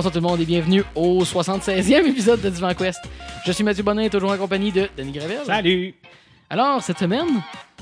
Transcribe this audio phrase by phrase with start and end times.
[0.00, 3.00] bonsoir tout le monde et bienvenue au 76e épisode de Divan Quest.
[3.44, 5.40] Je suis Mathieu Bonin, toujours en compagnie de Denis Gravel.
[5.44, 5.94] Salut!
[6.48, 7.26] Alors, cette semaine,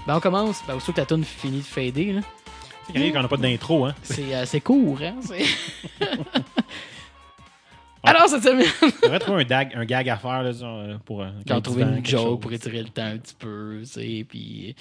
[0.05, 2.21] ben, on commence, ben, aussitôt que ta tune finit de fader, là.
[2.89, 3.95] C'est même qu'on n'a pas d'intro, hein?
[4.03, 5.15] c'est assez court, hein?
[5.21, 5.45] c'est-
[8.03, 11.23] Alors, cette semaine, On devrait trouver un, dag, un gag à faire là, euh, pour.
[11.23, 12.41] euh, quand vends une joke chose.
[12.41, 14.75] pour étirer le temps un petit peu, tu sais, puis...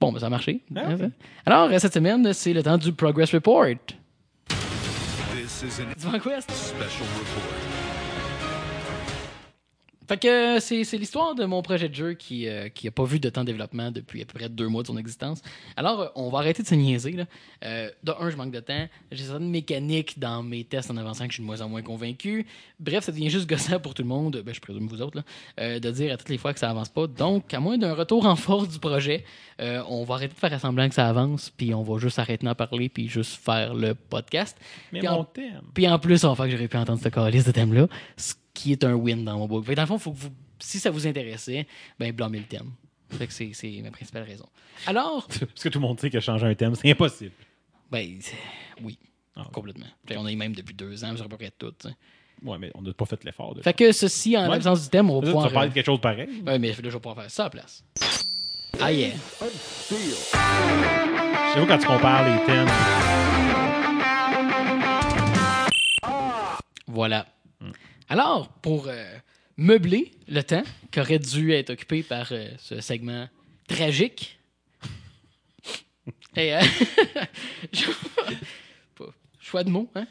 [0.00, 0.62] Bon, ben ça a marché.
[0.74, 0.92] Ah.
[1.44, 3.66] Alors, euh, cette semaine, c'est le temps du Progress Report.
[5.60, 5.90] This is an
[6.52, 7.87] special report.
[10.08, 12.90] Fait que euh, c'est c'est l'histoire de mon projet de jeu qui euh, qui a
[12.90, 15.42] pas vu de temps de développement depuis à peu près deux mois de son existence.
[15.76, 17.12] Alors, euh, on va arrêter de se niaiser.
[17.12, 17.24] Là.
[17.64, 18.88] Euh, de un, je manque de temps.
[19.12, 21.82] J'ai certaines mécaniques dans mes tests en avançant que je suis de moins en moins
[21.82, 22.46] convaincu.
[22.80, 25.24] Bref, ça devient juste gossant pour tout le monde, ben, je présume vous autres, là,
[25.60, 27.06] euh, de dire à toutes les fois que ça avance pas.
[27.06, 29.24] Donc, à moins d'un retour en force du projet,
[29.60, 32.46] euh, on va arrêter de faire semblant que ça avance, puis on va juste arrêter
[32.46, 34.56] d'en parler, puis juste faire le podcast.
[34.92, 35.60] Mais Puis en- mon thème.
[35.74, 37.88] Puis en plus, on va faire que j'aurais pu entendre ce calice de thème-là,
[38.58, 39.64] qui est un win dans mon book.
[39.64, 41.66] Fait que dans le fond, faut que vous, si ça vous intéressait,
[41.98, 42.72] ben blâmez le thème.
[43.10, 44.46] Fait que c'est, c'est ma principale raison.
[44.86, 47.32] Alors, Parce que tout le monde sait que changer un thème, c'est impossible.
[47.90, 48.18] ben
[48.82, 48.98] oui,
[49.36, 49.46] Ah.
[49.52, 49.86] complètement.
[50.16, 51.70] On est même depuis deux ans, sur à peu près tout.
[51.78, 51.94] tu sais.
[52.44, 53.54] Ouais, mais on n'a pas fait l'effort.
[53.54, 54.48] De Fait que ceci, en Ouais.
[54.50, 55.52] l'absence du thème, on va Ça, tu vas pouvoir...
[55.52, 56.28] parler de quelque chose de pareil.
[56.46, 57.84] Ouais, mais là, je vais pouvoir faire ça à la place.
[58.80, 59.10] Ah yeah.
[61.54, 62.68] J'avoue, quand tu compares les thèmes?
[66.86, 67.26] Voilà.
[68.10, 69.04] Alors, pour euh,
[69.58, 73.28] meubler le temps qu'aurait dû être occupé par euh, ce segment
[73.66, 74.38] tragique,
[76.36, 76.60] et, euh,
[79.40, 80.06] choix de mots, hein?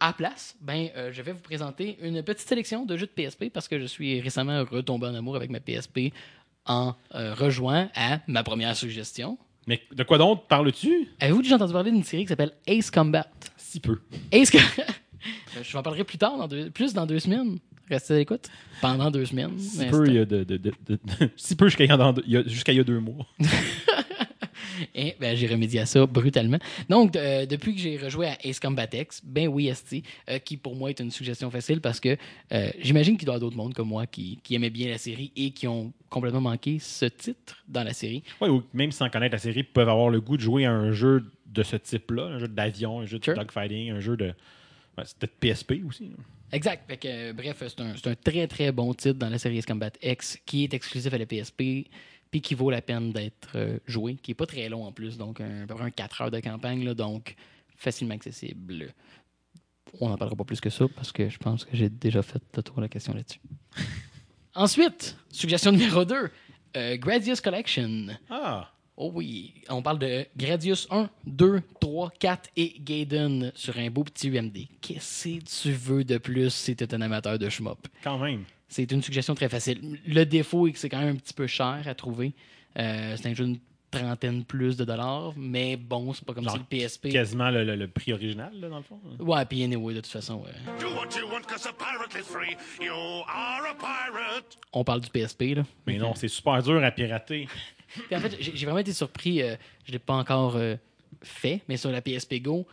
[0.00, 3.68] À place, ben, je vais vous présenter une petite sélection de jeux de PSP parce
[3.68, 6.12] que je suis récemment retombé en amour avec ma PSP
[6.66, 9.38] en rejoint à ma première suggestion.
[9.66, 11.08] Mais de quoi d'autre parles-tu?
[11.20, 13.26] Avez-vous déjà entendu parler d'une série qui s'appelle Ace Combat?
[13.56, 14.00] Si peu.
[14.30, 14.58] Est-ce que.
[15.62, 17.58] Je vous en parlerai plus tard, dans deux- plus dans deux semaines.
[17.90, 18.48] Restez à l'écoute.
[18.80, 19.58] Pendant deux semaines.
[19.58, 20.98] Si peu, c'est- il y a de, de- de- de-
[21.36, 22.36] si peu jusqu'à il y a il y
[22.78, 23.26] a- a deux mois.
[24.94, 26.58] Et ben, j'ai remédié à ça brutalement.
[26.88, 30.56] Donc, euh, depuis que j'ai rejoué à Ace Combat X, ben oui, ST, euh, qui
[30.56, 32.16] pour moi est une suggestion facile parce que
[32.52, 34.98] euh, j'imagine qu'il doit y avoir d'autres mondes comme moi qui, qui aimaient bien la
[34.98, 38.22] série et qui ont complètement manqué ce titre dans la série.
[38.40, 40.92] Ouais, ou même sans connaître la série, peuvent avoir le goût de jouer à un
[40.92, 43.34] jeu de ce type-là, un jeu d'avion, un jeu de Sure.
[43.34, 44.32] dogfighting, un jeu de.
[44.98, 46.08] Ouais, c'est peut-être PSP aussi.
[46.08, 46.16] là.
[46.52, 46.84] Exact.
[46.86, 49.60] Fait que, euh, bref, c'est un, c'est un très très bon titre dans la série
[49.62, 51.88] Combat X qui est exclusif à la PSP
[52.30, 55.16] puis qui vaut la peine d'être euh, joué, qui est pas très long en plus,
[55.16, 57.34] donc un, à peu près un 4 heures de campagne, là, donc
[57.76, 58.92] facilement accessible.
[60.00, 62.42] On n'en parlera pas plus que ça parce que je pense que j'ai déjà fait
[62.56, 63.40] le tour de la question là-dessus.
[64.54, 66.30] Ensuite, suggestion numéro 2,
[66.96, 68.06] Gradius Collection.
[68.30, 68.73] Ah!
[68.96, 74.04] Oh oui, on parle de Gradius 1, 2, 3, 4 et Gaiden sur un beau
[74.04, 74.56] petit UMD.
[74.80, 77.88] Qu'est-ce que tu veux de plus si tu es un amateur de shmup?
[78.04, 78.44] Quand même.
[78.68, 79.98] C'est une suggestion très facile.
[80.06, 82.34] Le défaut est que c'est quand même un petit peu cher à trouver.
[82.78, 83.58] Euh, c'est un jeu d'une
[83.90, 87.08] trentaine plus de dollars, mais bon, c'est pas comme Genre, si le PSP...
[87.10, 89.00] Quasiment le, le- le prix original, là, dans le fond.
[89.20, 90.50] Ouais, puis anyway, de toute façon, ouais.
[90.80, 92.56] Do what you want, cause a pirate is free.
[92.80, 94.56] You are a pirate.
[94.72, 95.62] on parle du PSP, là.
[95.86, 97.46] Mais non, c'est super dur à pirater.
[98.08, 99.42] Puis en fait, j'ai vraiment été surpris.
[99.42, 100.76] euh, je ne l'ai pas encore euh,
[101.22, 102.66] fait, mais sur la PSP Go,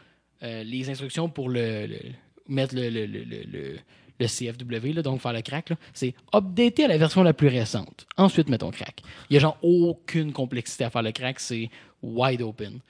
[0.44, 2.00] euh, les instructions pour le, le-
[2.48, 3.80] mettre le, le, le, le-
[4.24, 8.06] CFW, là, donc faire le crack, c'est updater à la version la plus récente.
[8.18, 9.02] Ensuite, mets ton crack.
[9.30, 11.72] Il n'y a genre aucune complexité à faire le crack, c'est
[12.04, 12.82] wide open.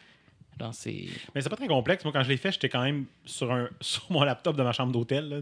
[0.59, 1.05] Genre, c'est.
[1.33, 2.03] Mais c'est pas très complexe.
[2.03, 4.73] Moi, quand je l'ai fait, j'étais quand même sur, un, sur mon laptop de ma
[4.73, 5.41] chambre d'hôtel.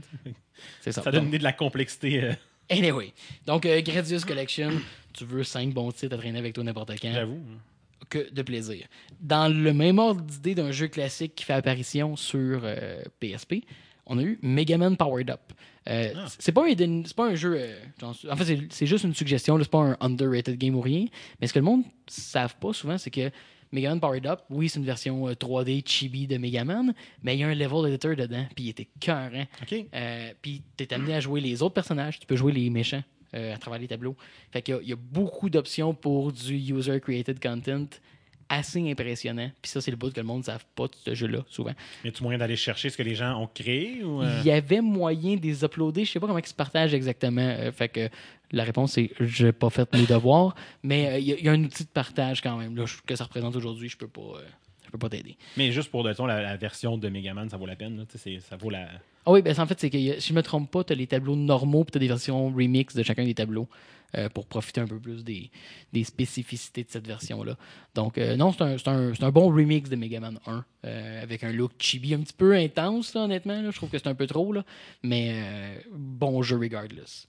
[0.82, 1.02] C'est ça.
[1.02, 2.34] Ça donne Donc, de la complexité.
[2.72, 3.14] Euh, anyway.
[3.46, 4.72] Donc, euh, Gradius Collection,
[5.14, 7.12] tu veux 5 bons titres à traîner avec toi n'importe quand.
[7.14, 7.40] J'avoue.
[8.10, 8.88] que de plaisir.
[9.22, 13.66] Dans le même ordre d'idée d'un jeu classique qui fait apparition sur euh, PSP,
[14.08, 15.42] on a eu Mega Man Powered Up.
[15.88, 16.26] Euh, Ah.
[16.40, 16.64] C'est pas,
[17.16, 17.56] pas un jeu.
[17.60, 19.60] euh, en fait, c'est- juste une suggestion.
[19.62, 21.06] C'est pas un underrated game ou rien.
[21.40, 23.30] Mais ce que le monde ne savent pas souvent, c'est que
[23.72, 27.36] Mega Man Powered Up, oui, c'est une version euh, 3D chibi de Mega Man, mais
[27.36, 29.46] il y a un level editor dedans, puis il était cœurant.
[29.62, 29.86] OK.
[29.94, 32.20] Euh, puis tu es amené à jouer les autres personnages.
[32.20, 33.04] Tu peux jouer les méchants
[33.36, 34.16] euh, à travers les tableaux.
[34.52, 37.86] Fait qu'il y y, a beaucoup d'options pour du user-created content
[38.50, 39.50] assez impressionnant.
[39.62, 41.74] Puis ça, c'est le bout que le monde ne savent pas de ce jeu-là, souvent.
[42.04, 44.52] Y a-tu moyen d'aller chercher ce que les gens ont créé ou, euh, Il y
[44.52, 46.04] avait moyen de les uploader.
[46.06, 47.42] Je sais pas comment ils se partagent exactement.
[47.42, 48.10] Euh, fait que
[48.52, 50.56] la réponse, c'est j'ai pas fait mes devoirs.
[50.84, 52.76] Mais euh, il y, a- il y a un outil de partage quand même.
[52.76, 54.22] Là, que ça représente aujourd'hui, je peux pas.
[54.22, 54.44] euh,
[54.86, 55.38] je peux pas t'aider.
[55.56, 57.96] Mais juste pour disons, la, la version de Megaman, ça vaut la peine.
[57.98, 58.04] là.
[58.12, 58.88] Tu Ça vaut la.
[59.26, 61.08] Ah oui, ben, en fait, c'est que si je me trompe pas, tu as les
[61.08, 63.68] tableaux normaux puis tu as des versions remix de chacun des tableaux
[64.18, 65.52] euh, pour profiter un peu plus des,
[65.94, 67.56] des spécificités de cette version-là.
[67.94, 71.44] Donc, euh, non, c'est un, un- un bon remix de Mega Man 1 euh, avec
[71.44, 73.62] un look chibi un petit peu intense, là, honnêtement.
[73.62, 73.70] là.
[73.70, 74.64] Je trouve que c'est un peu trop, là,
[75.04, 77.28] mais bon jeu regardless.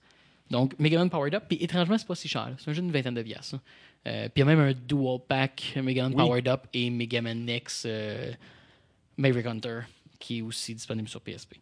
[0.49, 2.55] Donc, Mega Man Powered Up, puis étrangement, c'est pas si cher.
[2.57, 3.59] C'est un jeu d'une vingtaine de piastres.
[4.03, 6.25] puis il y a même un dual pack Mega Man Oui.
[6.25, 7.85] Powered Up et Mega Man X
[9.17, 9.81] Maverick Hunter
[10.19, 11.55] qui est aussi disponible sur PSP.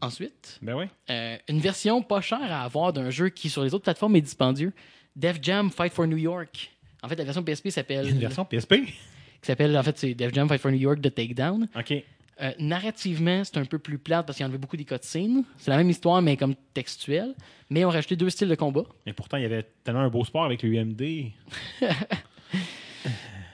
[0.00, 3.82] Ensuite, Ben euh, une version pas chère à avoir d'un jeu qui sur les autres
[3.84, 4.72] plateformes est dispendieux.
[5.16, 6.70] Def Jam Fight for New York.
[7.02, 8.08] En fait, la version PSP s'appelle.
[8.08, 8.74] Une version PSP.
[9.40, 11.68] qui s'appelle en fait c'est Def Jam Fight for New York de Takedown.
[11.76, 12.04] OK.
[12.40, 15.42] Euh, narrativement, c'est un peu plus plate parce qu'il y en avait beaucoup des cutscenes.
[15.56, 17.34] C'est la même histoire, mais comme textuelle.
[17.68, 18.84] Mais on a rajouté deux styles de combat.
[19.06, 21.32] Mais pourtant, il y avait tellement un beau sport avec le UMD.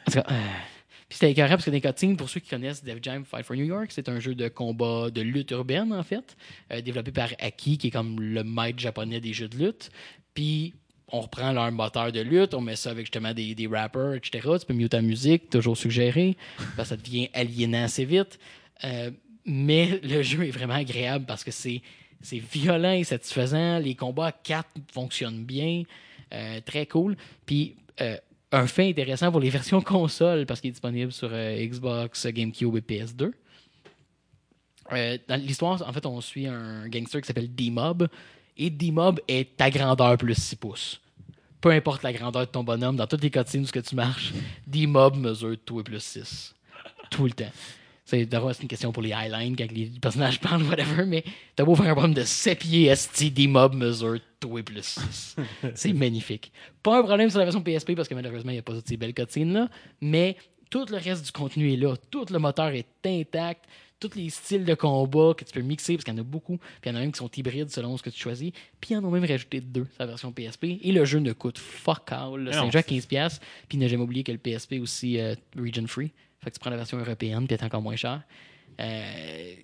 [0.07, 0.35] En tout cas, euh,
[1.15, 3.87] C'était écœurant parce que cutscenes, pour ceux qui connaissent Def Jam Fight for New York,
[3.91, 6.37] c'est un jeu de combat de lutte urbaine, en fait,
[6.73, 9.93] euh, développé par Aki, qui est comme le maître japonais des jeux de lutte.
[10.35, 10.75] Puis
[11.13, 14.41] on reprend leur moteur de lutte, on met ça avec justement des, des rappers, etc.
[14.59, 16.37] Tu peux mieux ta musique, toujours suggéré,
[16.77, 18.41] parce que ça devient aliénant assez vite.
[18.83, 19.13] Euh,
[19.47, 21.81] mais le jeu est vraiment agréable parce que c'est
[22.23, 23.79] c'est violent et satisfaisant.
[23.79, 25.85] Les combats à 4 fonctionnent bien.
[26.33, 27.17] Euh, très cool.
[27.47, 27.77] Puis,
[28.55, 32.77] un fait intéressant pour les versions console, parce qu'il est disponible sur euh, Xbox, GameCube
[32.77, 33.33] et PS2.
[34.93, 38.09] Euh, dans l'histoire, en fait, on suit un gangster qui s'appelle D-Mob.
[38.57, 41.01] Et D-Mob est ta grandeur plus 6 pouces.
[41.61, 44.33] Peu importe la grandeur de ton bonhomme, dans toutes les cutscenes où tu marches,
[44.67, 46.55] D-Mob mesure tout et plus 6.
[47.11, 47.51] Tout le temps.
[48.05, 51.25] C'est une question pour les Highlines quand les personnages parlent, whatever, mais
[51.57, 55.37] t'as beau faire un problème de 7 pieds, ST, D-Mob mesure tout et plus 6.
[55.75, 56.53] c'est magnifique.
[56.83, 58.89] Pas un problème sur la version PSP parce que malheureusement, il n'y a pas toutes
[58.89, 59.69] ces belles cutscenes-là,
[60.03, 60.37] mais
[60.71, 61.95] tout le reste du contenu est là.
[62.11, 63.65] Tout le moteur est intact.
[64.01, 66.59] Tous les styles de combat que tu peux mixer, parce qu'il y en a beaucoup,
[66.59, 68.51] puis il y en a même qui sont hybrides selon ce que tu choisis.
[68.81, 70.65] Puis ils en ont même rajouté deux sur la version PSP.
[70.83, 72.51] Et le jeu ne coûte fuck all.
[72.51, 73.39] C'est Non, un jeu à 15$.
[73.69, 76.11] Puis ne jamais oublier que le PSP aussi euh, region free.
[76.45, 78.23] Fait que tu prends la version européenne, puis elle est encore moins cher.
[78.81, 79.55] Euh,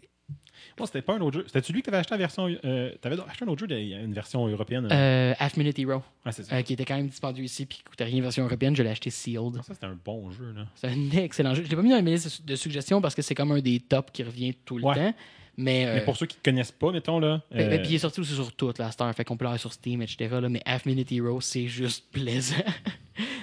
[0.78, 1.44] Moi, c'était pas un autre jeu.
[1.46, 2.46] C'était-tu lui qui avait acheté la version.
[2.64, 4.88] Euh, T'avais acheté un autre jeu, une version européenne.
[4.90, 6.56] euh, Half Minute Hero, Ouais, c'est ça.
[6.56, 8.74] euh, qui était quand même dispendieux ici, puis qui coûtait rien version européenne.
[8.76, 9.56] Je l'ai acheté sealed.
[9.62, 10.66] Ça, c'était un bon jeu, là.
[10.74, 11.64] C'est un excellent jeu.
[11.64, 13.80] Je l'ai pas mis dans mes listes de suggestions parce que c'est comme un des
[13.80, 14.94] tops qui revient tout le Ouais.
[14.94, 15.14] temps.
[15.56, 17.42] Mais, euh, Mais pour ceux qui ne connaissent pas, mettons, là.
[17.50, 19.44] ben, ben, euh, puis il est sorti aussi sur toute la star, fait qu'on peut
[19.44, 20.28] l'avoir sur Steam, etc.
[20.40, 22.54] là, mais Half Minute Hero, c'est juste plaisant.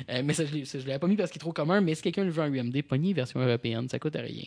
[0.09, 2.01] Euh, mais ça, je ne l'avais pas mis parce qu'il est trop commun, mais si
[2.01, 4.45] quelqu'un le veut en UMD, pogné version européenne, ça coûte rien.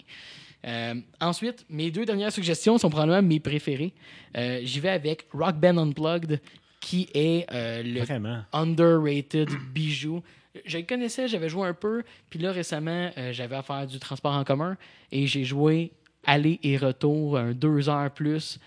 [0.67, 3.93] Euh, ensuite, mes deux dernières suggestions sont probablement mes préférées.
[4.37, 6.41] Euh, J'y vais avec Rock Band Unplugged,
[6.81, 8.43] qui est euh, le Vraiment?
[8.53, 10.23] underrated bijou.
[10.65, 13.99] Je le connaissais, j'avais joué un peu, puis là récemment, euh, j'avais à faire du
[14.01, 14.77] transport en commun
[15.13, 15.93] et j'ai joué
[16.25, 18.59] aller et retour, un deux heures plus.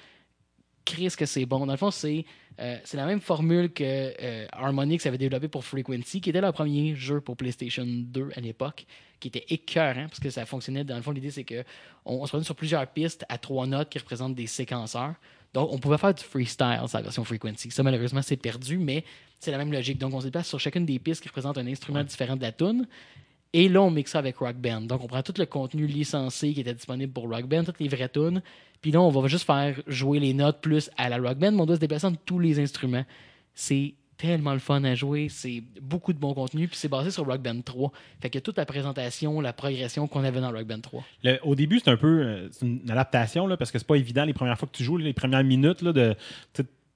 [0.85, 1.65] Chris que c'est bon.
[1.65, 2.25] Dans le fond, c'est
[2.59, 6.53] euh, c'est la même formule que euh, Harmonix avait développé pour Frequency, qui était leur
[6.53, 8.85] premier jeu pour PlayStation 2 à l'époque,
[9.19, 10.83] qui était écœurant parce que ça fonctionnait.
[10.83, 11.63] Dans le fond, l'idée c'est que
[12.05, 15.15] on, on se prenait sur plusieurs pistes à trois notes qui représentent des séquenceurs.
[15.53, 17.69] Donc, on pouvait faire du freestyle sur la version Frequency.
[17.69, 19.03] Ça, malheureusement, c'est perdu, mais
[19.39, 19.99] c'est la même logique.
[19.99, 22.51] Donc, on se déplace sur chacune des pistes qui représentent un instrument différent de la
[22.51, 22.87] tune.
[23.53, 24.81] Et là, on mixe ça avec Rock Band.
[24.81, 27.87] Donc, on prend tout le contenu licencié qui était disponible pour Rock Band, toutes les
[27.87, 28.41] vraies tunes.
[28.81, 31.61] Puis là, on va juste faire jouer les notes plus à la Rock Band, mais
[31.61, 33.05] on doit se déplacer entre tous les instruments.
[33.53, 35.27] C'est tellement le fun à jouer.
[35.29, 36.67] C'est beaucoup de bon contenu.
[36.67, 37.91] Puis c'est basé sur Rock Band 3.
[38.21, 41.03] Fait que toute la présentation, la progression qu'on avait dans Rock Band 3.
[41.23, 44.25] Le- au début, c'est un peu euh, une adaptation, là, parce que c'est pas évident
[44.25, 46.15] les premières fois que tu joues, les premières minutes, de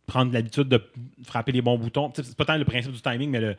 [0.08, 0.82] prendre l'habitude de
[1.26, 2.12] frapper les bons boutons.
[2.16, 3.56] C'est pas tant le principe du timing, mais le,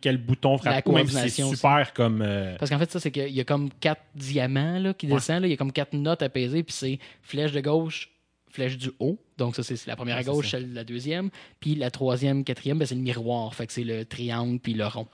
[0.00, 0.90] quel bouton frapper.
[0.90, 1.54] La Même si c'est aussi.
[1.56, 2.20] super comme.
[2.20, 5.42] euh, Parce qu'en fait, ça, c'est qu'il y a comme quatre diamants là, qui descendent.
[5.42, 5.46] là.
[5.46, 6.62] Il y a comme quatre notes à peser.
[6.64, 8.10] Puis c'est flèche de gauche,
[8.50, 9.16] flèche du haut.
[9.38, 11.30] Donc, ça, c'est la première à gauche, celle de la deuxième.
[11.60, 13.54] Puis la troisième, quatrième, ben, c'est le miroir.
[13.54, 15.06] Fait que c'est le triangle puis le rond.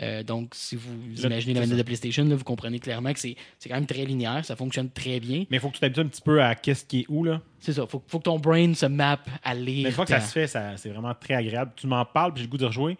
[0.00, 3.18] Euh, donc, si vous Là, imaginez la manette de PlayStation, là, vous comprenez clairement que
[3.20, 4.44] c'est quand même très linéaire.
[4.44, 5.44] Ça fonctionne très bien.
[5.50, 7.42] Mais il faut que tu t'habitues un petit peu à qu'est-ce qui est où, là.
[7.60, 7.86] C'est ça.
[7.86, 9.82] Faut, faut que ton brain se mappe à lire.
[9.84, 11.72] Mais une fois que ça se fait, c'est vraiment très agréable.
[11.76, 12.96] Tu m'en parles, puis j'ai le goût de rejouer.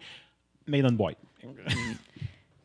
[0.67, 1.17] Made on boîte.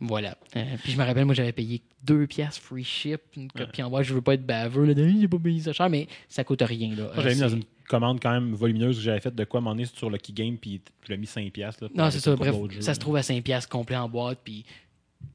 [0.01, 0.37] Voilà.
[0.55, 3.91] Euh, puis je me rappelle, moi, j'avais payé deux piastres free ship, une copie en
[3.91, 4.03] bois.
[4.05, 4.85] Je veux pas être baveux.
[4.85, 6.91] Là, de, j'ai pas payé ça cher, mais ça coûte rien.
[6.91, 7.03] Là.
[7.03, 9.45] Moi, Euh, j'avais mis dans c'est- une commande quand même volumineuse que j'avais fait de
[9.45, 11.51] quoi m'en est sur Lucky Game, puis tu l'as mis 5$.
[11.51, 12.37] piastres, Là, Non, c'est ça.
[12.37, 14.41] Bref, ça se trouve à 5$ piastres complet en boîte.
[14.45, 14.65] Puis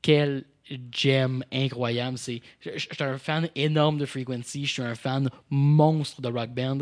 [0.02, 0.46] quel
[0.92, 2.18] gem incroyable.
[2.18, 2.40] Je
[2.78, 4.66] suis un fan énorme de Frequency.
[4.66, 6.80] Je suis un fan monstre de Rock Band.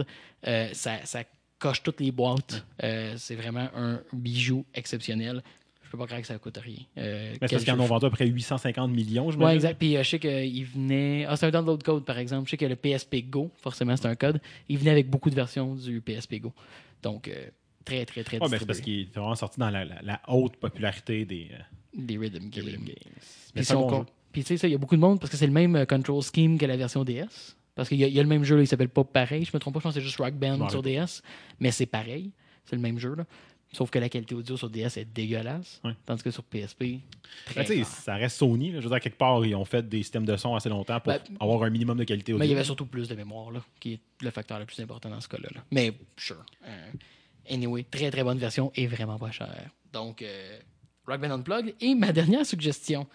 [0.47, 1.23] Euh, ça, ça
[1.59, 2.65] coche toutes les boîtes.
[2.83, 5.43] Euh, c'est vraiment un bijou exceptionnel.
[5.91, 6.77] Peux pas croire que ça coûte rien.
[6.97, 9.77] Euh, Mais parce qu'ils en ont vendu à peu près 850 millions, je Ouais, exact.
[9.77, 11.25] Puis euh, je sais qu'il venait.
[11.27, 12.45] Ah, c'est un download code, par exemple.
[12.47, 14.41] Je sais que le PSP Go, forcément, c'est un code.
[14.69, 16.53] Il venait avec beaucoup de versions du PSP Go.
[17.03, 17.33] Donc, euh,
[17.85, 20.21] très, très, très Ouais, ben, c'est parce qu'il est vraiment sorti dans la, la- la
[20.27, 21.57] haute popularité des, euh,
[21.95, 22.65] Des Rhythm des Games.
[22.65, 22.95] rhythm games.
[23.53, 25.45] Puis, Mais bon tu sais, ça, il y a beaucoup de monde parce que c'est
[25.47, 27.57] le même control scheme que la version DS.
[27.75, 29.43] Parce qu'il y, a- il y a le même jeu, là, il s'appelle pas pareil.
[29.43, 31.21] Je me trompe pas, je pense que c'est juste Rock Je Band sur DS.
[31.59, 32.31] Mais c'est pareil.
[32.65, 33.15] C'est le même jeu.
[33.15, 33.25] Là.
[33.73, 35.79] Sauf que la qualité audio sur DS est dégueulasse.
[35.85, 35.93] Ouais.
[36.05, 36.99] Tandis que sur PSP,
[37.45, 38.71] très Ben, ça reste Sony.
[38.71, 38.79] là.
[38.81, 41.13] Je veux dire, quelque part, ils ont fait des systèmes de son assez longtemps pour
[41.13, 42.39] Ben, avoir un minimum de qualité audio.
[42.39, 44.79] Mais il y avait surtout plus de mémoire, là, qui est le facteur le plus
[44.81, 45.47] important dans ce cas-là.
[45.55, 45.61] là.
[45.71, 46.45] Mais, sure.
[46.65, 46.91] Euh,
[47.49, 49.69] anyway, très très bonne version et vraiment pas chère.
[49.93, 50.59] Donc, euh,
[51.07, 51.73] Rock Band Unplugged.
[51.79, 53.07] Et ma dernière suggestion,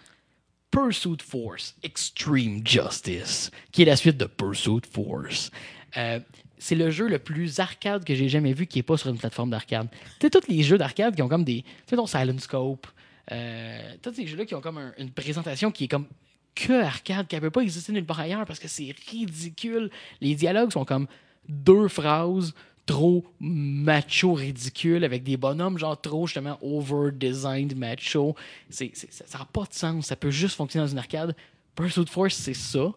[0.71, 5.51] Pursuit Force Extreme Justice, qui est la suite de Pursuit Force.
[5.97, 6.19] Euh,
[6.57, 9.17] c'est le jeu le plus arcade que j'ai jamais vu qui n'est pas sur une
[9.17, 9.87] plateforme d'arcade.
[10.19, 11.61] Tu sais, tous les jeux d'arcade qui ont comme des.
[11.61, 12.87] Tu sais, ton Silent Scope,
[13.31, 16.07] euh, tous ces jeux-là qui ont comme un- une présentation qui est comme
[16.55, 19.91] que arcade, qui ne peut pas exister nulle part ailleurs parce que c'est ridicule.
[20.21, 21.05] Les dialogues sont comme
[21.47, 22.53] deux phrases
[22.87, 28.35] trop macho ridicule avec des bonhommes genre trop justement over-designed macho.
[28.69, 30.07] C'est, c'est- ça n'a pas de sens.
[30.07, 31.35] Ça peut juste fonctionner dans une arcade.
[31.75, 32.91] Pursuit Force, c'est ça.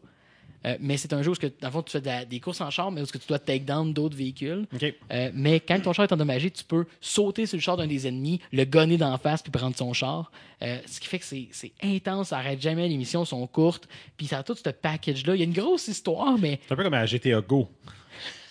[0.67, 2.61] Euh, mais c'est un jeu où, que, dans le fond, tu fais de des courses
[2.61, 4.67] en char, mais où que tu dois take down d'autres véhicules.
[5.12, 8.07] Euh, mais quand ton char est endommagé, tu peux sauter sur le char d'un des
[8.07, 10.31] ennemis, le gonner d'en face puis prendre son char.
[10.62, 13.88] Euh, ce qui fait que c'est intense, ça arrête jamais, les missions sont courtes.
[14.17, 15.35] Puis ça a tout ce package-là.
[15.35, 17.69] Il y a une grosse histoire, mais C'est un peu comme à GTA Go.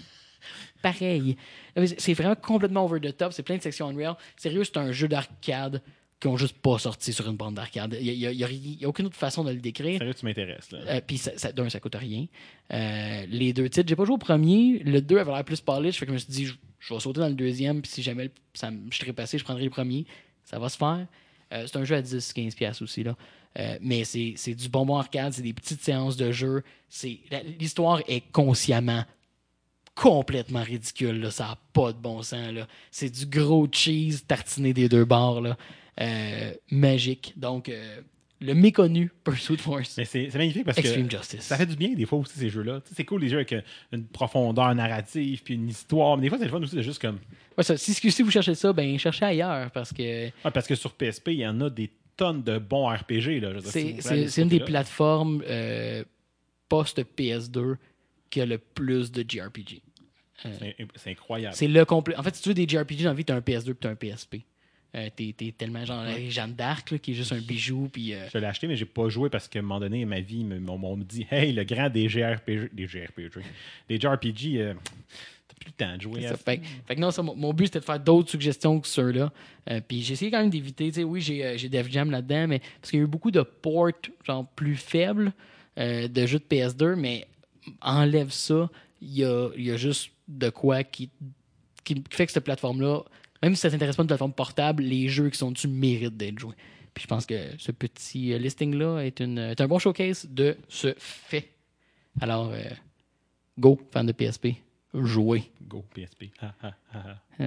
[0.81, 1.37] pareil.
[1.97, 3.33] C'est vraiment complètement over the top.
[3.33, 4.15] C'est plein de sections Unreal.
[4.35, 5.81] Sérieux, c'est un jeu d'arcade
[6.19, 7.95] qui ont juste pas sorti sur une bande d'arcade.
[8.01, 9.97] Il n'y a, y a- il y a aucune autre façon de le décrire.
[9.99, 10.69] Sérieux, tu m'intéresses.
[10.71, 10.79] là.
[10.87, 12.25] Euh, Puis ça, ça- d'un, ça coûte rien.
[12.73, 14.79] Euh, les deux titres, j'ai pas joué au premier.
[14.79, 15.97] Le 2 avait l'air plus polish.
[15.97, 17.81] Fait que je me suis dit, je, je vais sauter dans le deuxième.
[17.81, 20.05] Puis si jamais ça, me- je serais passé, je prendrais le premier.
[20.43, 21.07] Ça va se faire.
[21.53, 23.03] Euh, c'est un jeu à 10-15$ piastres aussi.
[23.03, 23.15] Là.
[23.57, 25.31] Euh, mais c'est, c'est du bonbon arcade.
[25.33, 26.63] C'est des petites séances de jeu.
[26.89, 29.05] C'est, la- l'histoire est consciemment
[29.95, 31.19] complètement ridicule.
[31.21, 31.31] Là.
[31.31, 32.51] Ça n'a pas de bon sens.
[32.53, 32.67] Là.
[32.91, 35.41] C'est du gros cheese tartiné des deux bords.
[35.41, 35.57] Là.
[35.99, 37.33] Euh, magique.
[37.35, 38.01] Donc, euh,
[38.41, 39.97] le méconnu Pursuit Force.
[39.97, 41.41] Mais c'est magnifique parce Extreme que Justice.
[41.41, 42.79] ça fait du bien des fois aussi ces jeux-là.
[42.87, 46.15] Tu C'est cool les jeux avec euh, une profondeur narrative puis une histoire.
[46.15, 47.19] Mais des fois, c'est le fun aussi de juste comme.
[47.57, 50.75] Ouais, ça, si, si vous cherchez ça, ben cherchez ailleurs parce que Ouais, parce que
[50.75, 53.41] sur PSP, il y en a des tonnes de bons RPG.
[53.65, 56.03] Si c'est, une des plateformes euh,
[56.69, 57.75] post-PS2
[58.29, 59.81] qui a le plus de JRPG.
[60.41, 61.55] C'est- C'est incroyable.
[61.55, 62.15] C'est le complet.
[62.15, 63.89] En fait, si tu veux des JRPG dans la vie, t'as un PS2 puis t'as
[63.89, 64.37] un PSP.
[64.95, 68.27] Euh, t'es, t'es tellement genre Jeanne d'Arc là, qui est juste un bijou puis euh,
[68.33, 70.67] Je l'ai acheté, mais j'ai pas joué parce qu'à un moment donné, ma vie, me-
[70.67, 73.41] on, on me dit Hey, le grand des GRPG, des GRPG,
[73.87, 74.73] des JRPG, euh,
[75.47, 76.25] t'as plus le temps de jouer.
[76.25, 76.37] À ça.
[76.37, 79.31] Fait, fait que non, ça, mon, mon but c'était de faire d'autres suggestions que ceux-là.
[79.87, 80.87] Puis j'ai essayé quand même d'éviter.
[80.87, 83.29] Tu sais, oui, j'ai, j'ai Def Jam là-dedans, mais parce qu'il y a eu beaucoup
[83.29, 83.91] de ports
[84.25, 85.33] genre plus faibles
[85.77, 87.27] de jeux de PS2, mais
[87.81, 88.69] enlève ça,
[89.03, 91.09] il y a, il y a juste de quoi qui,
[91.83, 93.03] qui fait que cette plateforme-là,
[93.41, 96.39] même si ça t'intéresse pas une plateforme portable, les jeux qui sont dessus méritent d'être
[96.39, 96.55] joués.
[96.93, 100.57] Puis je pense que ce petit euh, listing-là est, une, est un bon showcase de
[100.67, 101.49] ce fait.
[102.19, 102.63] Alors, euh,
[103.57, 104.47] go, fan de PSP,
[104.93, 105.43] jouez.
[105.61, 106.25] Go PSP.
[106.41, 106.75] Ah.
[107.39, 107.45] Je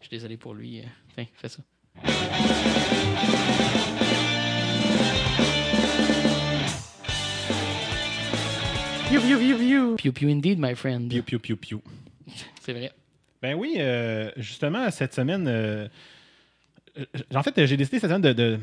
[0.00, 0.80] suis désolé pour lui.
[0.80, 0.84] euh,
[1.14, 1.62] Tiens, fais ça.
[9.08, 9.96] Pew, pew, pew, pew.
[9.96, 11.08] Pew, pew indeed, my friend.
[11.10, 11.80] Piu, piu, piu, piu.
[12.60, 12.92] C'est vrai.
[13.42, 15.86] Ben oui, euh, justement, cette semaine, euh,
[16.98, 17.04] euh,
[17.34, 18.58] en fait, j'ai décidé cette semaine de, de-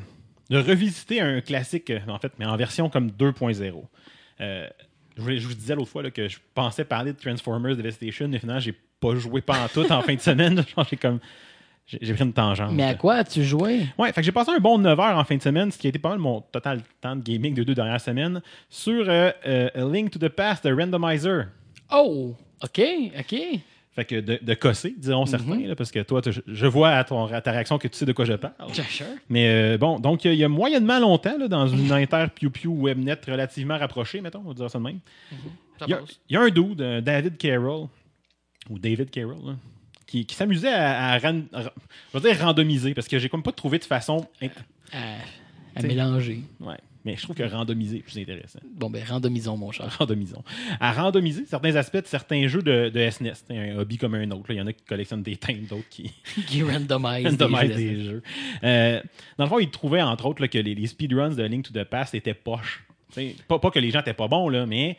[0.49, 3.83] de revisiter un classique, en fait, mais en version comme 2.0.
[4.41, 4.67] Euh,
[5.17, 8.27] je, vous- je vous disais l'autre fois là, que je pensais parler de Transformers Devastation,
[8.27, 10.63] mais finalement, j'ai pas joué pas en tout en fin de semaine.
[10.89, 11.19] J'ai comme.
[11.87, 12.71] J'ai j'ai pris une tangente.
[12.73, 13.85] Mais à quoi as-tu joué?
[13.99, 15.85] Ouais, fait que j'ai passé un bon 9 heures en fin de semaine, ce qui
[15.85, 19.33] a été pas mal mon total temps de gaming de deux dernières semaines, sur A
[19.75, 21.45] Link to the Past de Randomizer.
[21.93, 22.35] Oh!
[22.63, 22.81] OK,
[23.19, 23.35] OK.
[23.95, 27.27] Fait que de, de cosser, diront certains, là, parce que toi, je vois à, ton,
[27.27, 28.53] à ta réaction que tu sais de quoi je parle.
[28.89, 29.05] Sure.
[29.29, 31.89] Mais euh, bon, donc il y a- il y a moyennement longtemps, là, dans une
[31.91, 34.99] inter Pew Pew webnet relativement rapprochée, mettons, on va dire ça de même,
[35.79, 37.87] Ça il y, a, y un dude, un David Carroll,
[38.69, 39.55] ou David Carroll, là,
[40.05, 41.73] qui, qui s'amusait à, à ran- ra-
[42.13, 44.27] je vais dire randomiser, parce que j'ai comme pas trouvé de façon.
[44.41, 44.49] int-
[44.91, 46.41] À, mélanger.
[46.59, 46.75] Ouais,
[47.05, 48.59] mais je trouve que randomiser est plus intéressant.
[48.73, 49.95] Bon, ben, randomisons, mon cher.
[49.97, 50.43] randomisons.
[50.79, 53.31] À randomiser certains aspects de certains jeux de, de SNES.
[53.47, 54.45] C'est un hobby comme un autre.
[54.49, 54.55] là.
[54.55, 56.11] Il y en a qui collectionnent des teintes, d'autres qui
[56.47, 57.25] Qui randomise.
[57.27, 58.23] randomisent des jeux des jeux.
[58.63, 59.01] Euh,
[59.37, 61.73] dans le fond, ils trouvaient entre autres là, que les, les speedruns de Link to
[61.79, 62.83] the Past étaient poches.
[63.11, 64.97] T'sais, Pas, pas que les gens étaient pas bons, là, mais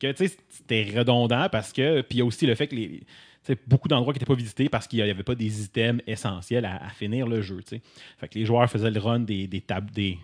[0.00, 2.00] que c'était redondant parce que.
[2.02, 3.00] Puis il y a aussi le fait que les.
[3.44, 6.64] sais, beaucoup d'endroits qui n'étaient pas visités parce qu'il n'y avait pas des items essentiels
[6.64, 7.58] à, à finir le jeu.
[7.62, 7.82] tu sais.
[8.18, 10.18] Fait que les joueurs faisaient le run des, des tables, des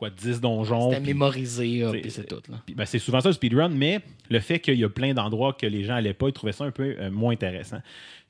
[0.00, 0.90] quoi, 10 donjons.
[0.90, 2.40] C'était mémorisé, c'est- puis c'est tout.
[2.74, 5.66] Ben, c'est souvent ça le speedrun, mais le fait qu'il y a plein d'endroits que
[5.66, 7.80] les gens n'allaient pas, ils trouvaient ça un peu euh, moins intéressant.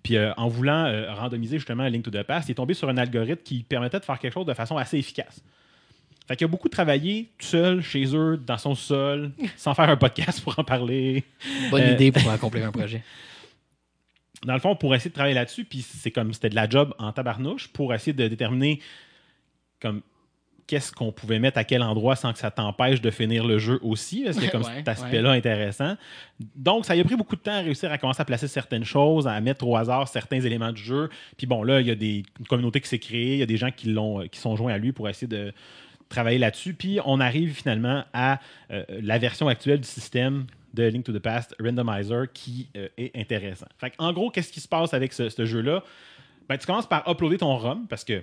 [0.03, 2.89] Puis euh, en voulant euh, randomiser justement Link to the Past, il est tombé sur
[2.89, 5.43] un algorithme qui permettait de faire quelque chose de façon assez efficace.
[6.27, 9.97] Fait qu'il a beaucoup travaillé tout seul, chez eux, dans son sol, sans faire un
[9.97, 11.25] podcast pour en parler.
[11.71, 13.03] Bonne idée pour accomplir un projet.
[14.47, 16.95] Dans le fond, pour essayer de travailler là-dessus, puis c'est comme c'était de la job
[16.99, 18.81] en tabarnouche pour essayer de déterminer
[19.83, 20.01] comme
[20.71, 23.81] qu'est-ce qu'on pouvait mettre à quel endroit sans que ça t'empêche de finir le jeu
[23.83, 25.97] aussi, parce qu'il y a comme Ouais, cet aspect-là intéressant.
[26.55, 28.85] Donc, ça y a pris beaucoup de temps à réussir à commencer à placer certaines
[28.85, 31.11] choses, à mettre au hasard certains éléments du jeu.
[31.37, 33.47] Puis bon, là, il y a des, une communauté qui s'est créée, il y a
[33.47, 35.53] des gens qui, l'ont, qui sont joints à lui pour essayer de
[36.09, 36.75] travailler là-dessus.
[36.75, 38.39] Puis on arrive finalement à
[38.71, 43.17] euh, la version actuelle du système de Link to the Past Randomizer qui euh, est
[43.17, 43.67] intéressant.
[43.79, 45.83] Fait en gros, qu'est-ce qui se passe avec ce, ce jeu-là?
[46.49, 48.23] Ben, tu commences par uploader ton ROM parce que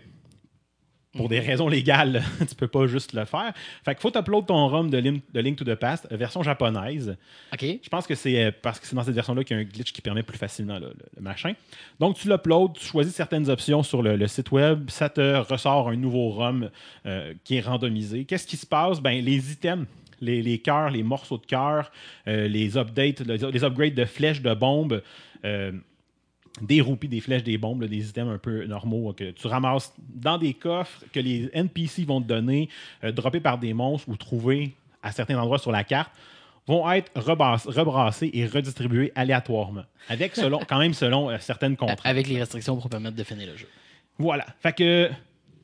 [1.17, 3.53] pour des raisons légales, tu peux pas juste le faire.
[3.83, 7.17] Fait qu'il faut upload ton ROM de Link, de Link to the Past, version japonaise.
[7.51, 7.65] OK.
[7.81, 9.65] Je pense que c'est euh, parce que c'est dans cette version-là qu'il y a un
[9.65, 11.53] glitch qui permet plus facilement le, machin.
[11.99, 15.89] Donc, tu l'uploads, tu choisis certaines options sur le, le site web, ça te ressort
[15.89, 16.69] un nouveau ROM
[17.05, 18.25] euh, qui est randomisé.
[18.25, 19.01] Qu'est-ce qui se passe?
[19.01, 19.87] Ben, les items,
[20.21, 21.91] les, les cœurs, les morceaux de cœur,
[22.27, 25.01] euh, les updates, les, les upgrades de flèches, de bombes,
[25.45, 25.71] euh,
[26.61, 29.47] des roupies, des flèches, des bombes, là, des items un peu normaux euh, que tu
[29.47, 32.69] ramasses dans des coffres que les NPC vont te donner,
[33.03, 34.73] euh, droppés par des monstres ou trouvés
[35.03, 36.11] à certains endroits sur la carte,
[36.67, 42.01] vont être rebrassés et redistribués aléatoirement, avec selon, quand même selon euh, certaines contraintes.
[42.03, 43.67] Avec les restrictions pour permettre de finir le jeu.
[44.17, 44.45] Voilà.
[44.59, 45.09] Fait que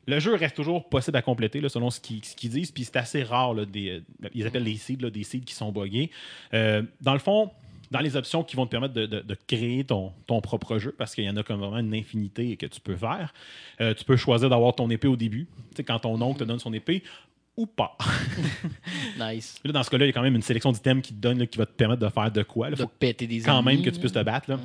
[0.06, 2.70] le jeu reste toujours possible à compléter là, selon ce qu'ils disent.
[2.70, 3.54] Puis c'est assez rare.
[3.54, 4.02] là, des,
[4.34, 6.10] ils appellent les seeds, là, des seeds qui sont buggés.
[6.52, 7.50] Euh, dans le fond,
[7.94, 10.94] dans les options qui vont te permettre de, de- de créer ton, ton propre jeu,
[10.98, 13.32] parce qu'il y en a comme vraiment une infinité que tu peux faire,
[13.80, 15.46] euh, tu peux choisir d'avoir ton épée au début.
[15.70, 17.02] Tu sais, quand ton oncle te donne son épée,
[17.56, 17.96] ou pas.
[19.18, 19.60] Nice.
[19.64, 21.38] Là, dans ce cas-là, il y a quand même une sélection d'items qui te donne,
[21.38, 22.68] là, qui va te permettre de faire de quoi.
[22.68, 24.24] Il De faut péter des quand même que tu puisses te là.
[24.24, 24.50] battre.
[24.50, 24.58] là.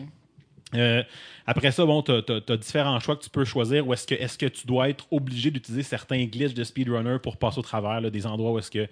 [0.75, 1.03] Euh,
[1.47, 3.87] après ça, bon, tu as, différents choix que tu peux choisir.
[3.87, 7.37] Ou est-ce que, est que tu dois être obligé d'utiliser certains glitches de speedrunner pour
[7.37, 8.87] passer au travers là, des endroits où est-ce que,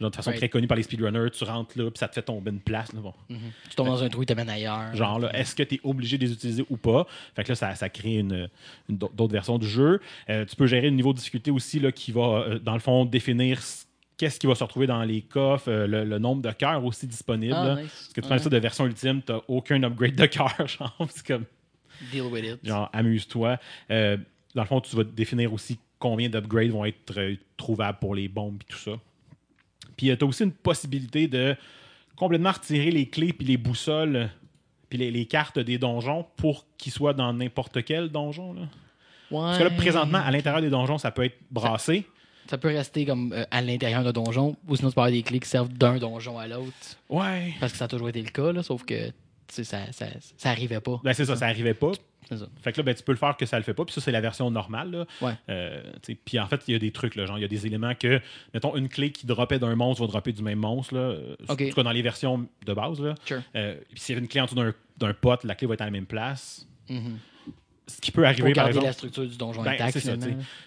[0.00, 0.40] là, de façon Right.
[0.40, 2.92] très connue par les speedrunners, tu rentres là puis ça te fait tomber une place.
[2.92, 3.12] là, bon.
[3.28, 4.94] Tu tombes dans un trou, il te mène ailleurs.
[4.94, 7.06] Genre, là, est-ce que tu es obligé de les utiliser ou pas?
[7.34, 8.48] Fait que là, ça, ça crée une,
[8.88, 10.00] une- d'autres versions du jeu.
[10.30, 12.80] Euh, tu peux gérer le niveau de difficulté aussi là, qui va, euh, dans le
[12.80, 13.60] fond, définir
[14.16, 17.06] qu'est-ce qui va se retrouver dans les coffres, euh, le, le nombre de cœurs aussi
[17.06, 17.54] disponibles.
[17.56, 17.82] Ah, nice.
[17.90, 18.36] Parce que tu Ouais.
[18.38, 20.52] fais ça de version ultime, tu aucun upgrade de cœur.
[20.66, 21.44] Genre, c'est comme,
[22.12, 22.58] Deal with it.
[22.66, 23.58] genre amuse-toi.
[23.90, 24.16] Euh,
[24.54, 27.12] dans le fond, tu vas définir aussi combien d'upgrades vont être
[27.56, 28.92] trouvables pour les bombes et tout ça.
[29.98, 31.54] Puis tu as aussi une possibilité de
[32.16, 34.30] complètement retirer les clés puis les boussoles
[34.88, 38.54] puis les, les cartes des donjons pour qu'ils soient dans n'importe quel donjon.
[38.54, 38.62] Là.
[39.30, 39.76] Parce que là, Ouais.
[39.76, 42.06] présentement, à l'intérieur des donjons, ça peut être brassé.
[42.48, 45.22] Ça peut rester comme euh, à l'intérieur d'un donjon, ou sinon tu peux avoir des
[45.22, 46.72] clés qui servent d'un donjon à l'autre.
[47.10, 47.52] Ouais.
[47.60, 49.12] Parce que ça a toujours été le cas, là, sauf que
[49.48, 50.06] ça, ça,
[50.38, 50.98] ça arrivait pas.
[51.04, 51.92] Ben, c'est ça, ça arrivait pas.
[52.36, 52.46] Ça.
[52.62, 53.84] Fait que là, ben, tu peux le faire que ça le fait pas.
[53.84, 54.90] Puis ça, c'est la version normale.
[54.90, 55.06] Là.
[55.20, 55.32] Ouais.
[55.48, 55.82] Euh,
[56.24, 57.14] puis en fait, il y a des trucs.
[57.16, 58.20] Là, genre, il y a des éléments que,
[58.52, 60.94] mettons, une clé qui droppait d'un monstre va dropper du même monstre.
[60.94, 61.36] Là, euh.
[61.48, 63.00] En tout cas, dans les versions de base.
[63.00, 63.14] Là.
[63.24, 63.42] Sure.
[63.56, 64.56] Euh, puis s'il y avait une clé en dessous
[64.98, 66.66] d'un, pote, la clé va être à la même place.
[66.88, 67.18] Mhm.
[67.86, 68.86] Ce qui peut arriver, Pour par exemple.
[68.86, 70.18] la structure du donjon Ben, ça, sais.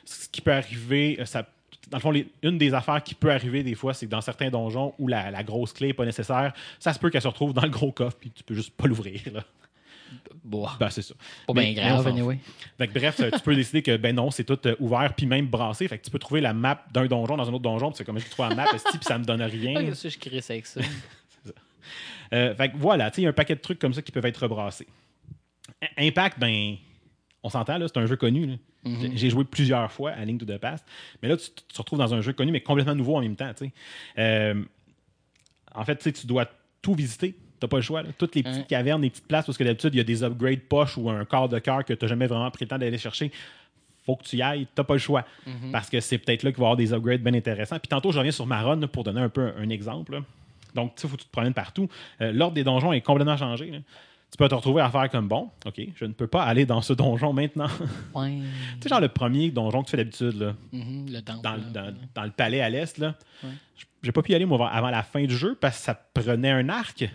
[0.06, 1.48] Ce qui peut arriver, euh, ça,
[1.92, 4.22] dans le fond, les- une des affaires qui peut arriver des fois, c'est que dans
[4.22, 7.28] certains donjons où la, la grosse clé n'est pas nécessaire, ça se peut qu'elle se
[7.28, 9.22] retrouve dans le gros coffre, puis tu peux juste pas l'ouvrir.
[10.44, 11.14] Bon, Ben, c'est ça.
[11.48, 12.40] pas bien grave, s'en anyway.
[12.78, 15.48] Fait que bref, tu peux décider que ben non, c'est tout euh, ouvert puis même
[15.48, 15.88] brassé.
[15.88, 18.06] Fait que tu peux trouver la map d'un donjon dans un autre donjon, puis c'est
[18.06, 19.90] comme je trouve la map, puis ça me donne rien.
[19.92, 20.82] Ah, je crisse avec ça?
[22.34, 24.02] Euh, fait que voilà, tu sais, il y a un paquet de trucs comme ça
[24.02, 24.88] qui peuvent être rebrassés.
[25.98, 26.76] Impact, ben,
[27.44, 28.46] on s'entend, là, c'est un jeu connu.
[28.46, 28.54] là.
[28.86, 30.86] J'ai- J'ai joué plusieurs fois à Link to the Past,
[31.22, 33.52] mais là, tu, te retrouves dans un jeu connu, mais complètement nouveau en même temps.
[34.18, 34.64] Euh,
[35.76, 36.46] en fait, tu dois
[36.82, 37.36] tout visiter.
[37.62, 38.02] T'as pas le choix.
[38.04, 38.10] là.
[38.18, 40.60] Toutes les petites cavernes, les petites places, parce que d'habitude, il y a des upgrades
[40.62, 42.98] poches ou un quart de cœur que tu n'as jamais vraiment pris le temps d'aller
[42.98, 43.32] chercher.
[44.06, 45.24] Faut que tu y ailles, t'as pas le choix.
[45.72, 47.78] Parce que c'est peut-être là qu'il va y avoir des upgrades bien intéressants.
[47.80, 50.14] Puis tantôt, je reviens sur ma run là, pour donner un peu un, un exemple.
[50.14, 50.20] là.
[50.74, 51.88] Donc, tu sais, faut que tu te promènes partout.
[52.22, 53.70] Euh, L'ordre des donjons est complètement changé.
[53.70, 53.78] là.
[54.32, 56.82] Tu peux te retrouver à faire comme bon, OK, je ne peux pas aller dans
[56.82, 57.68] ce donjon maintenant.
[58.78, 61.42] tu sais, genre le premier donjon que tu fais d'habitude, là, Mhm, le temple.
[61.44, 61.58] dans, là.
[61.74, 63.14] dans- dans le palais à l'est, là.
[63.44, 63.50] Ouais.
[64.02, 66.50] J'ai pas pu y aller, moi, avant la fin du jeu parce que ça prenait
[66.50, 67.08] un arc.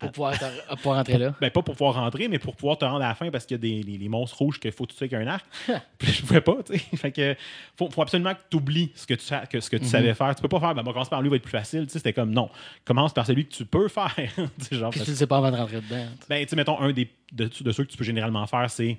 [0.00, 1.34] Pour pouvoir, te- pouvoir rentrer là.
[1.40, 3.54] Ben, pas pour pouvoir rentrer, mais pour pouvoir te rendre à la fin parce qu'il
[3.54, 5.44] y a des les, les monstres rouges qu'il faut tuer avec un arc.
[5.98, 6.96] Puis je pouvais pas, tu sais.
[6.96, 7.36] Fait que
[7.76, 10.34] faut, faut absolument que tu oublies ce que tu, que, ce que tu savais faire.
[10.34, 11.82] Tu peux pas faire, ben, on va commencer par lui, va être plus facile.
[11.86, 12.48] Tu sais, c'était comme non.
[12.84, 14.14] Commence par celui que tu peux faire.
[14.72, 16.06] Genre, Puis tu le sais pas avant de rentrer dedans.
[16.28, 18.98] ben, tu sais, mettons, un des, de, de ceux que tu peux généralement faire, c'est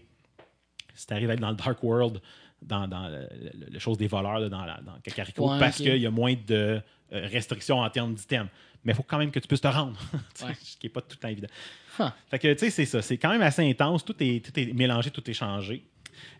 [0.94, 2.20] si tu arrives à être dans le Dark World,
[2.62, 3.22] dans, dans le,
[3.54, 4.94] le- le chose des voleurs, là, dans, la, dans
[5.54, 6.80] Ouais, parce qu'il y a moins de
[7.14, 8.48] euh, restrictions en termes d'items.
[8.84, 10.00] Mais il faut quand même que tu puisses te rendre.
[10.44, 10.56] Ouais.
[10.64, 11.50] Ce qui n'est pas tout le temps évident.
[12.00, 12.06] Huh.
[12.30, 13.02] Fait que, tu sais, c'est ça.
[13.02, 14.04] C'est quand même assez intense.
[14.04, 15.84] Tout est, tout est mélangé, tout est changé.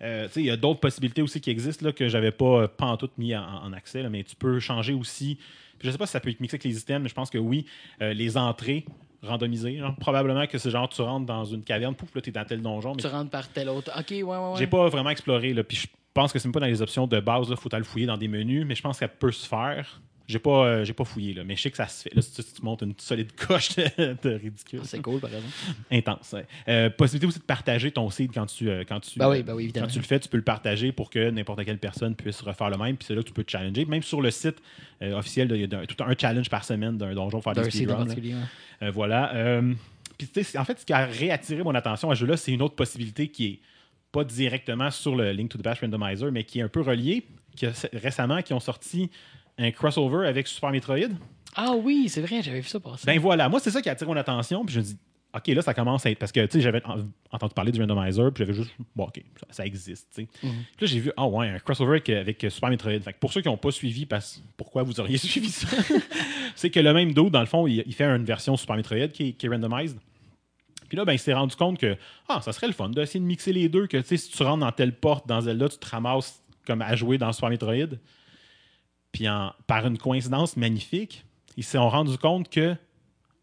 [0.02, 2.86] Euh, il y a d'autres possibilités aussi qui existent là, que j'avais pas, euh, pas
[2.88, 5.38] en tout mis en, en accès, là, mais tu peux changer aussi.
[5.84, 7.38] Je sais pas si ça peut être mixé avec les items, mais je pense que
[7.38, 7.66] oui.
[8.02, 8.86] Euh, les entrées
[9.24, 9.78] randomisées.
[9.78, 12.46] genre, probablement que c'est genre tu rentres dans une caverne, pouf, là, tu es dans
[12.46, 12.96] tel donjon.
[12.96, 13.92] Mais Tu rentres par tel autre.
[13.98, 14.56] Ok, ouais, ouais, ouais.
[14.58, 15.54] j'ai pas vraiment exploré.
[15.54, 17.48] Là, puis je pense que c'est même pas dans les options de base.
[17.50, 20.02] Il faut aller fouiller dans des menus, mais je pense qu'elle peut se faire.
[20.32, 22.16] J'ai pas, euh, j'ai pas fouillé, là, mais je sais que ça se fait.
[22.16, 24.80] Là, si tu, tu montes une solide coche de, de ridicule.
[24.82, 25.54] Ah, C'est cool, par exemple.
[25.92, 26.32] Intense.
[26.34, 26.46] ouais.
[26.68, 29.44] Euh, possibilité aussi de partager ton seed quand tu, euh, quand tu, Ben oui, euh,
[29.44, 32.16] ben oui, quand tu le fais, tu peux le partager pour que n'importe quelle personne
[32.16, 32.98] puisse refaire le même.
[32.98, 33.86] Puis c'est là que tu peux te challenger.
[33.86, 34.58] Même sur le site
[35.02, 38.06] officiel, il y a un- tout un challenge par semaine d'un donjon faire des speedruns,
[38.82, 38.92] ouais.
[38.92, 39.62] Voilà.
[40.18, 42.52] Puis, tu sais, en fait, ce qui a réattiré mon attention à ce jeu-là, c'est
[42.52, 43.60] une autre possibilité qui est
[44.12, 47.26] pas directement sur le Link to the Past Randomizer, mais qui est un peu reliée.
[47.56, 49.10] Qui a- récemment, qui ont sorti
[49.58, 51.10] un crossover avec Super Metroid.
[51.56, 53.06] Ah oui, c'est vrai, j'avais vu ça passer.
[53.06, 54.66] Ben voilà, moi, c'est ça qui a attiré mon attention.
[54.66, 54.98] Puis je me dis,
[55.34, 56.20] OK, là, ça commence à être.
[56.20, 59.22] Parce que, tu sais, j'avais en- entendu parler du randomizer, puis j'avais juste, bon, OK,
[59.40, 60.28] ça, ça existe, tu sais.
[60.42, 60.50] Puis
[60.82, 63.00] là, j'ai vu, ah ouais, un crossover avec, avec Super Metroid.
[63.02, 65.68] Fait que pour ceux qui n'ont pas suivi, parce pourquoi vous auriez suivi ça?
[66.56, 69.08] C'est que le même dos, dans le fond, il, il fait une version Super Metroid
[69.10, 69.98] qui, est- qui est randomized.
[70.90, 71.96] Puis là, ben, il s'est rendu compte que,
[72.28, 74.44] ah, ça serait le fun d'essayer de mixer les deux, que, tu sais, si tu
[74.44, 77.96] rentres dans telle porte dans Zelda, tu te ramasses comme à jouer dans Super Metroid.
[79.12, 81.26] Puis en- par une coïncidence magnifique,
[81.58, 82.76] ils se sont rendus compte que,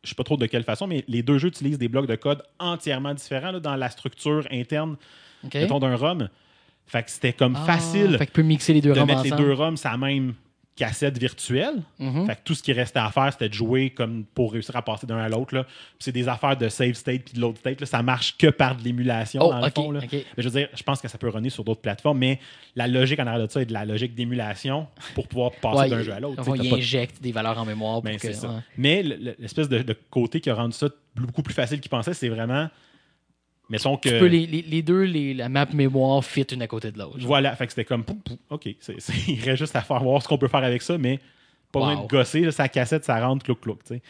[0.03, 2.17] je sais pas trop de quelle façon, mais les deux jeux utilisent des blocs de
[2.17, 4.97] code entièrement différents là, dans la structure interne,
[5.63, 6.29] mettons, d'un ROM.
[6.87, 9.07] Fait que c'était comme Ah, facile Fait que tu peux mixer les deux de ROM
[9.07, 10.35] mettre les deux ROMs sur la même
[10.79, 11.83] cassette virtuelle.
[11.99, 12.27] Mhm.
[12.27, 14.83] Fait que tout ce qui restait à faire, c'était de jouer comme pour réussir à
[14.83, 15.67] passer d'un à l'autre.
[15.99, 17.81] C'est des affaires de save state puis de l'autre state.
[17.81, 17.87] là.
[17.87, 19.91] Ça marche que par de l'émulation, Oh, dans le fond.
[19.91, 20.01] là.
[20.05, 20.13] ok.
[20.13, 22.39] Mais je veux dire, je pense que ça peut runner sur d'autres plateformes, mais
[22.77, 25.89] la logique en arrière de ça est de la logique d'émulation pour pouvoir passer Ouais,
[25.91, 26.37] d'un jeu à l'autre.
[26.39, 28.33] il t'as pas de- injecte des valeurs en mémoire pour Ben, que.
[28.33, 28.49] ça.
[28.49, 28.61] ouais.
[28.77, 31.91] Mais le- le- l'espèce de, de côté qui a rendu ça beaucoup plus facile qu'il
[31.91, 32.69] pensait, c'est vraiment.
[33.71, 34.09] Mettons que.
[34.09, 36.99] Tu peux les, les, les deux, les, la map mémoire fit une à côté de
[36.99, 37.19] l'autre.
[37.21, 38.05] Voilà, fait que c'était comme.
[38.51, 40.97] OK, c'est, c'est- il reste juste à faire voir ce qu'on peut faire avec ça,
[40.99, 41.19] mais
[41.71, 42.03] pas besoin Wow.
[42.05, 42.41] de gosser.
[42.41, 43.79] là, sa cassette, ça rentre, clouc, clouc.
[43.85, 44.03] tu sais.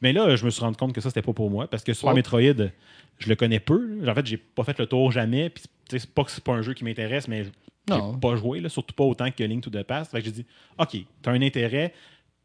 [0.00, 1.92] Mais là, je me suis rendu compte que ça, c'était pas pour moi, parce que
[1.92, 2.16] Super Oh.
[2.16, 2.70] Metroid,
[3.18, 3.98] je le connais peu.
[4.08, 6.62] En fait, j'ai pas fait le tour jamais, puis c'est pas que c'est pas un
[6.62, 7.50] jeu qui m'intéresse, mais j'ai
[7.96, 8.14] Non.
[8.18, 10.10] pas joué, là, surtout pas autant que Link to the Past.
[10.12, 10.46] Fait que j'ai dit,
[10.78, 11.92] OK, t'as un intérêt,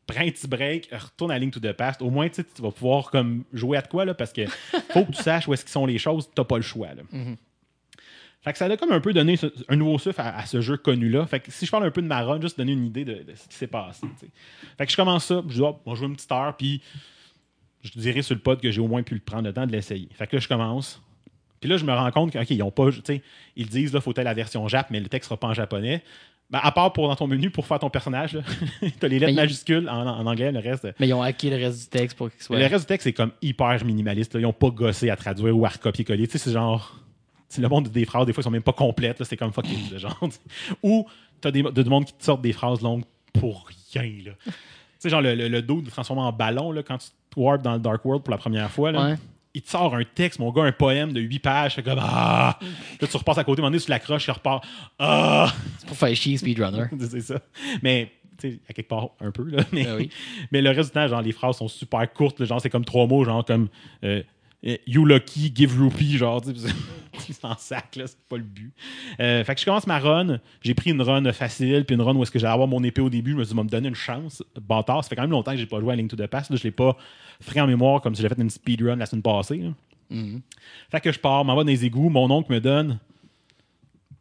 [0.07, 2.01] prends un petit break, retourne à Link to the Past.
[2.01, 4.45] Au moins, tu vas pouvoir comme jouer à de quoi, là, parce que
[4.89, 6.93] faut que tu saches où est-ce qu'ils sont les choses, t'as pas le choix.
[6.95, 7.03] Là.
[8.41, 9.35] Fait que ça a comme un peu donné
[9.67, 11.25] un nouveau souffle à, à ce jeu connu-là.
[11.25, 13.15] Fait que si je parle un peu de ma run, juste donner une idée de,
[13.23, 14.07] de ce qui s'est passé.
[14.77, 16.81] Fait que je commence ça, je dis, oh, on va jouer une petite heure, puis
[17.83, 19.71] je dirais sur le pod que j'ai au moins pu le prendre le temps de
[19.71, 20.07] l'essayer.
[20.13, 21.01] Fait que là, je commence.
[21.59, 22.89] Puis là, je me rends compte qu'ils ont pas.
[23.55, 26.03] Ils disent, là, faut être la version Jap, mais le texte sera pas en japonais.
[26.49, 28.39] Ben, à part pour dans ton menu, pour faire ton personnage,
[28.99, 30.87] t'as les lettres Mais majuscules en, en anglais, le reste.
[30.99, 32.57] Mais ils ont hacké le reste du texte pour qu'il soit.
[32.57, 34.33] Le reste du texte, c'est comme hyper minimaliste.
[34.33, 34.39] là.
[34.39, 36.25] Ils n'ont pas gossé à traduire ou à recopier-coller.
[36.27, 36.99] Tu sais, c'est genre.
[37.57, 39.21] le monde des phrases, des fois, ils sont même pas complètes.
[39.25, 39.91] C'est comme fucking.
[39.91, 40.19] là, genre,
[40.83, 41.05] ou
[41.41, 44.03] t'as des, de, du monde qui te sortent des phrases longues pour rien.
[44.45, 44.51] tu
[44.99, 47.61] sais, genre le, le, le dos de transformer en ballon là, quand tu te warp
[47.61, 48.93] dans le Dark World pour la première fois.
[48.93, 49.15] Là, Ouais.
[49.57, 51.81] Il te sort un texte, mon gars, un poème de 8 pages.
[51.83, 51.97] Comme.
[51.99, 52.59] Ah!
[53.01, 54.61] Là, tu repasses à côté, un moment donné, tu l'accroches, tu repars.
[54.99, 55.51] Ah!
[55.79, 56.83] C'est pour faire chier Speedrunner.
[57.09, 57.39] c'est ça.
[57.81, 59.63] Mais, tu sais, à quelque part, un peu, là.
[59.71, 60.11] Mais, Ah oui.
[60.51, 62.39] mais le reste du temps, genre, les phrases sont super courtes.
[62.39, 62.45] là.
[62.45, 63.67] genre, c'est comme trois mots, genre, comme
[64.03, 64.21] euh,
[64.63, 66.51] You lucky, give rupee, genre, tu
[67.43, 68.73] en sac, là, c'est pas le but.
[69.19, 70.39] Euh, fait que je commence ma run.
[70.61, 73.01] J'ai pris une run facile, puis une run où est-ce que j'allais avoir mon épée
[73.01, 73.31] au début.
[73.31, 74.43] Je me suis dit, me donner une chance.
[74.59, 76.49] Bâtard, ça fait quand même longtemps que j'ai pas joué à Link to the Past.
[76.49, 76.97] Là, je l'ai pas
[77.39, 79.57] frais en mémoire comme si j'avais fait une speedrun la semaine passée.
[79.57, 79.69] là.
[80.09, 80.41] Mhm.
[80.89, 82.09] Fait que je pars, m'en vais dans les égouts.
[82.09, 82.99] Mon oncle me donne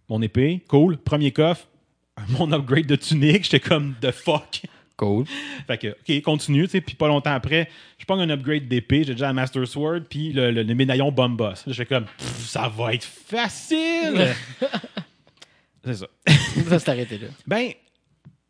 [0.08, 0.62] mon épée.
[0.68, 0.96] Cool.
[0.98, 1.66] Premier coffre.
[2.30, 3.44] Mon upgrade de tunique.
[3.44, 4.62] J'étais comme, the fuck.
[4.96, 5.26] Cool.
[5.66, 6.80] Fait que, OK, continue, tu sais.
[6.80, 9.04] Puis pas longtemps après, je prends un upgrade d'épée.
[9.04, 11.66] J'ai déjà un Master Sword, puis le, le- le médaillon Bomb Boss.
[11.66, 14.34] Là, J'étais comme, ça va être facile.
[15.84, 16.06] C'est ça.
[16.68, 17.26] ça s'est arrêté là.
[17.46, 17.70] Ben,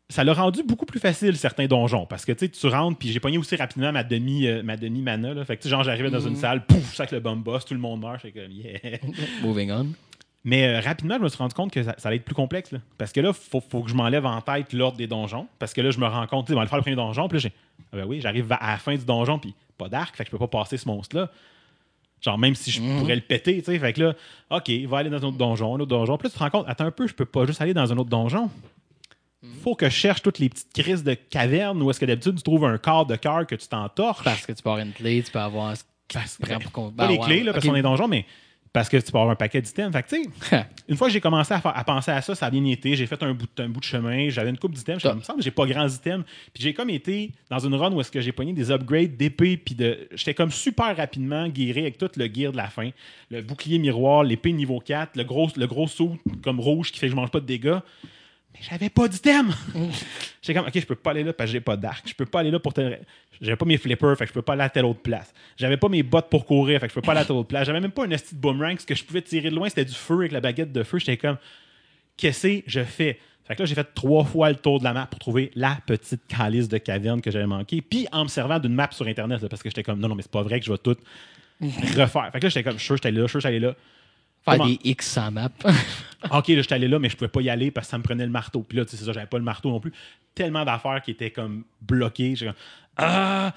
[0.09, 3.11] ça l'a rendu beaucoup plus facile certains donjons parce que tu sais, tu rentres puis
[3.11, 5.43] j'ai pogné aussi rapidement ma demi euh, ma demi mana là.
[5.45, 7.65] Fait que tu sais, genre j'arrivais dans une salle, pouf, ça avec le bomb boss,
[7.65, 8.97] tout le monde meurt, j'étais comme yeah.
[9.43, 9.87] Moving on.
[10.43, 12.71] Mais euh, rapidement, je me suis rendu compte que ça, ça allait être plus complexe
[12.71, 12.79] là.
[12.97, 15.81] parce que là, faut, faut que je m'enlève en tête l'ordre des donjons parce que
[15.81, 17.37] là, je me rends compte, tu sais, on va aller faire le premier donjon, puis
[17.37, 17.51] là j'ai
[17.91, 20.31] Ah ben oui, j'arrive à la fin du donjon, puis pas d'arc, fait que je
[20.31, 21.29] peux pas passer ce monstre-là.
[22.21, 22.99] Genre, même si je Mhm.
[22.99, 23.77] pourrais le péter, tu sais.
[23.77, 24.13] Fait que là,
[24.49, 26.17] OK, va aller dans un autre donjon, un autre donjon.
[26.17, 27.91] Puis là, tu te rends compte, attends un peu, je peux pas juste aller dans
[27.93, 28.49] un autre donjon.
[29.43, 29.49] Mhm.
[29.63, 32.41] Faut que je cherche toutes les petites crises de cavernes où est-ce que d'habitude tu
[32.43, 34.23] trouves un corps de cœur que tu t'entorches.
[34.23, 35.73] Parce que tu peux avoir une clé, tu peux avoir
[36.11, 37.69] Parce- pour qu'on- pas Ben les ouais, clés, là, parce ok.
[37.71, 38.25] qu'on est donjon, mais
[38.77, 39.91] parce que tu peux avoir un paquet d'items.
[39.91, 42.49] Fait que, tu sais, une fois que j'ai commencé à, penser à ça, ça a
[42.51, 42.95] bien été.
[42.95, 45.01] J'ai fait un bout, de- un bout de chemin, j'avais une coupe d'items.
[45.01, 46.23] Je me semble que j'ai pas grands items.
[46.53, 49.57] Puis j'ai comme été dans une run où est-ce que j'ai pogné des upgrades d'épée,
[49.57, 50.07] puis de.
[50.13, 52.91] J'étais comme super rapidement guéri avec tout le gear de la fin.
[53.31, 57.07] Le bouclier miroir, l'épée niveau 4, le gros, le gros saut comme rouge qui fait
[57.07, 57.79] que je mange pas de dégâts.
[58.57, 59.55] Mais j'avais pas d'items!
[60.41, 62.07] J'étais comme, OK, je peux pas aller là parce que j'ai pas d'arc.
[62.07, 63.01] Je peux pas aller là pour tel.
[63.41, 65.33] J'avais pas mes flippers, fait que je peux pas aller à telle autre place.
[65.57, 67.47] J'avais pas mes bottes pour courir, fait que je peux pas aller à telle autre
[67.47, 67.67] place.
[67.67, 68.79] J'avais même pas un esti de boomerang.
[68.79, 70.97] Ce que je pouvais tirer de loin, c'était du feu avec la baguette de feu.
[70.97, 71.37] J'étais comme,
[72.15, 73.19] qu'est-ce que je fais?
[73.45, 75.77] Fait que là, j'ai fait trois fois le tour de la map pour trouver la
[75.85, 77.81] petite calice de caverne que j'avais manqué.
[77.81, 80.15] Puis en me servant d'une map sur Internet, là, parce que j'étais comme, non, non,
[80.15, 80.97] mais c'est pas vrai que je vais tout
[81.61, 82.29] refaire.
[82.31, 83.75] Fait que là, j'étais comme, je suis allé là, je suis allé là.
[84.47, 85.49] Faire Comment- des X sans map.
[86.31, 88.03] OK, là, j'étais allé là, mais je pouvais pas y aller parce que ça me
[88.03, 88.61] prenait le marteau.
[88.63, 89.91] Puis là, tu sais, c'est ça, j'avais pas le marteau non plus.
[90.33, 92.35] Tellement d'affaires qui étaient comme bloquées.
[92.35, 92.61] J'étais comme,
[92.97, 93.53] ah!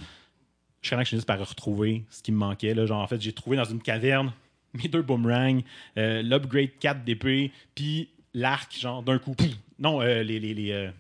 [0.83, 2.75] Je suis que je suis juste par retrouver ce qui me manquait.
[2.75, 2.87] Là.
[2.87, 4.33] Genre, en fait, j'ai trouvé dans une caverne
[4.75, 5.61] mes deux boomerangs,
[5.99, 9.35] euh, l'upgrade 4 d'épée, puis l'arc, genre, d'un coup.
[9.35, 9.49] pouf!
[9.79, 10.91] Non, euh, les, les, les, euh,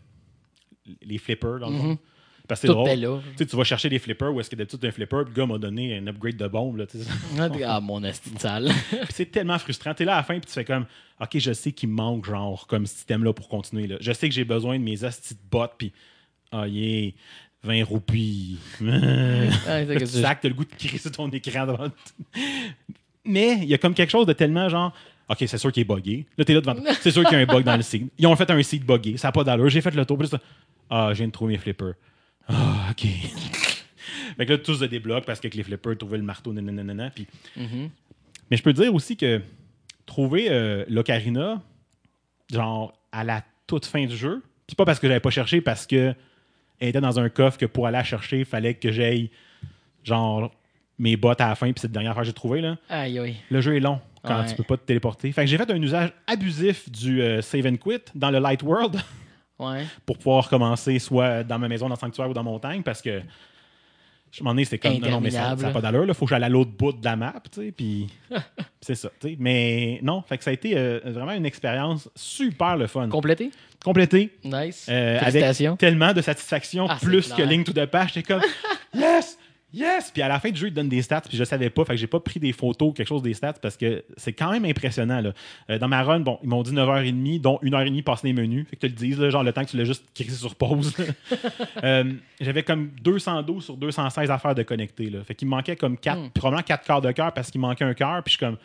[1.02, 1.98] les flippers, dans le fond.
[2.50, 2.88] Parce que c'est drôle.
[3.22, 5.40] Tu sais, tu vas chercher des flippers où est-ce que d'habitude un flipper, puis le
[5.40, 6.78] gars m'a donné un upgrade de bombe.
[6.78, 7.04] Là, tu sais.
[7.64, 8.70] Ah, mon esti sale.
[9.10, 9.94] C'est tellement frustrant.
[9.94, 10.84] T'es là à la fin, puis tu fais comme,
[11.20, 13.86] OK, je sais qu'il me manque, genre, comme système-là pour continuer.
[13.86, 13.96] Là.
[14.00, 15.92] Je sais que j'ai besoin de mes hosties de bottes, puis,
[16.50, 17.12] ah, yeah,
[17.62, 18.58] 20 roupies.
[18.80, 21.88] Ah, tu tu- sacs, t'as le goût de crier sur ton écran devant.
[23.24, 24.92] Mais il y a comme quelque chose de tellement genre.
[25.28, 26.26] OK, c'est sûr qu'il est buggé.
[26.36, 26.74] Là, t'es là devant.
[27.00, 28.08] C'est sûr qu'il y a un bug dans le seed.
[28.18, 29.16] Ils ont fait un seed buggé.
[29.16, 29.68] Ça n'a pas d'allure.
[29.68, 30.18] J'ai fait le tour.
[30.28, 30.36] C'est-
[30.88, 31.94] ah, je viens de trouver mes flippers.
[32.52, 33.06] Ah, OK.
[34.36, 37.10] fait que là, tout se débloque parce que les flippers, trouver le marteau, nanana, nanana,
[37.10, 37.26] Puis...
[37.56, 37.90] Mhm.
[38.50, 39.40] Mais je peux te dire aussi que
[40.06, 41.62] trouver euh, l'Ocarina,
[42.52, 45.86] genre, à la toute fin du jeu, c'est pas parce que j'avais pas cherché, parce
[45.86, 46.14] que
[46.80, 49.30] elle était dans un coffre que pour aller la chercher, il fallait que j'aille,
[50.02, 50.50] genre,
[50.98, 52.76] mes bottes à la fin, puis c'est la dernière fois que j'ai trouvé, là.
[52.88, 53.36] Aïe, aïe.
[53.50, 54.46] Le jeu est long quand Ouais.
[54.46, 55.30] tu peux pas te téléporter.
[55.32, 58.62] Fait que j'ai fait un usage abusif du euh, save and quit dans le Light
[58.62, 58.96] World
[59.60, 59.84] Ouais.
[60.06, 63.02] pour pouvoir commencer soit dans ma maison, dans le sanctuaire ou dans la montagne parce
[63.02, 63.20] que
[64.32, 66.04] je m'en ai, c'était comme non, non, mais ça n'a pas d'allure.
[66.06, 68.06] Il faut que j'aille à l'autre bout de la map, tu sais, puis
[68.80, 69.10] c'est ça.
[69.20, 69.36] tu sais.
[69.40, 73.08] Mais non, fait que ça a été euh, vraiment une expérience super le fun.
[73.08, 73.50] Complété?
[73.84, 74.86] Complété, Nice.
[74.88, 75.44] euh, avec
[75.78, 78.14] tellement de satisfaction, Ah, plus que Link to the Past.
[78.14, 78.42] J'étais comme
[78.94, 79.36] yes,
[79.72, 80.10] yes.
[80.10, 81.84] Puis à la fin du jeu, il te donne des stats, puis je savais pas,
[81.84, 84.50] fait que j'ai pas pris des photos, quelque chose des stats, parce que c'est quand
[84.50, 85.20] même impressionnant.
[85.20, 85.32] Là.
[85.70, 88.66] Euh, dans ma run, bon, ils m'ont dit 9h30, dont 1h30 passer les menus.
[88.68, 90.54] Fait que tu le dises, là, genre le temps que tu l'as juste crissé sur
[90.54, 90.94] pause.
[91.84, 95.08] Euh, J'avais comme 212 sur 216 affaires de connecter.
[95.08, 95.24] Là.
[95.24, 96.30] Fait qu'il me manquait comme 4, Hmm.
[96.30, 98.56] probablement 4 quarts de cœur parce qu'il manquait un cœur, puis je suis comme.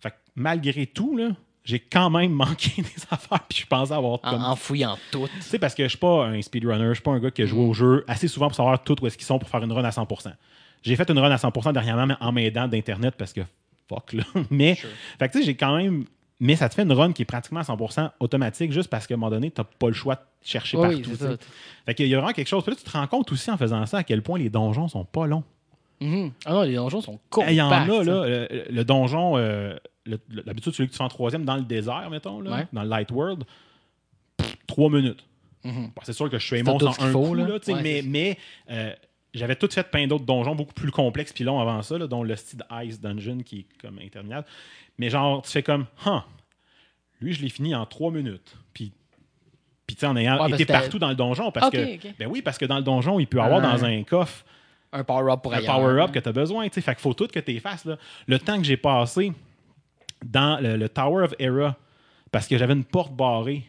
[0.00, 1.30] Fait que malgré tout, là,
[1.68, 5.26] j'ai quand même manqué des affaires, puis je pensais avoir En, comme en fouillant tout.
[5.36, 7.42] tu sais, parce que je suis pas un speedrunner, je suis pas un gars qui
[7.42, 7.48] a Mm.
[7.48, 9.72] joué au jeu assez souvent pour savoir tout où est-ce qu'ils sont pour faire une
[9.72, 10.32] run à 100%.
[10.82, 13.42] J'ai fait une run à 100% dernièrement mais en m'aidant d'Internet parce que
[13.88, 14.24] fuck là.
[14.50, 16.04] Mais, fait tu sais, j'ai quand même.
[16.40, 19.14] Mais ça te fait une run qui est pratiquement à 100% automatique juste parce qu'à
[19.14, 21.10] un moment donné, tu pas le choix de chercher partout.
[21.84, 22.62] Fait qu'il y a vraiment quelque chose.
[22.62, 24.86] Puis là, tu te rends compte aussi en faisant ça à quel point les donjons
[24.88, 25.42] sont pas longs.
[26.00, 26.30] Mhm.
[26.44, 27.52] Ah non, les donjons sont Il compacts.
[27.54, 28.46] y en a, là.
[28.70, 29.74] le donjon, euh,
[30.28, 32.66] d'habitude, celui que tu fais en troisième dans le désert, mettons, là, Ouais.
[32.72, 33.44] dans le Light World,
[34.36, 35.24] pff, trois minutes.
[35.64, 35.86] Mhm.
[35.94, 37.44] Bon, c'est sûr que je suis monstre en un faut, coup, là.
[37.68, 38.38] Ouais, mais,
[38.70, 38.92] euh,
[39.34, 42.22] j'avais tout fait plein d'autres donjons beaucoup plus complexes puis longs avant ça, là, dont
[42.22, 44.46] le style Ice Dungeon qui est comme interminable.
[44.98, 46.20] Mais genre, tu fais comme, huh,
[47.20, 48.56] lui, je l'ai fini en trois minutes.
[48.72, 48.92] Puis,
[49.86, 52.40] puis tu sais, en ayant Ouais, été partout dans le donjon, parce que, ben oui,
[52.42, 54.44] parce que dans le donjon, il peut avoir Un- dans un coffre
[54.92, 55.76] Un power-up pour un ailleurs.
[55.76, 56.68] power-up que tu as besoin.
[56.68, 56.80] tu sais.
[56.80, 57.84] Fait qu'il faut tout que tu effaces.
[57.84, 57.96] Là.
[58.26, 59.32] Le temps que j'ai passé
[60.24, 61.76] dans le, le Tower of Era,
[62.32, 63.64] parce que j'avais une porte barrée,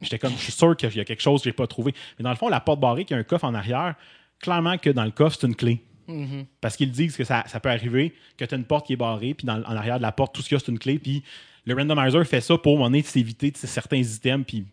[0.00, 1.94] j'étais comme, je suis sûr qu'il y a quelque chose que j'ai pas trouvé.
[2.18, 3.94] Mais dans le fond, la porte barrée qui a un coffre en arrière,
[4.38, 5.82] clairement que dans le coffre, c'est une clé.
[6.08, 6.46] Mhm.
[6.60, 8.96] Parce qu'ils disent que ça, ça peut arriver, que tu as une porte qui est
[8.96, 10.78] barrée, puis dans, en arrière de la porte, tout ce qu'il y a, c'est une
[10.78, 10.98] clé.
[10.98, 11.22] Puis
[11.66, 14.64] le randomizer fait ça pour, donné, s'éviter de certains items, puis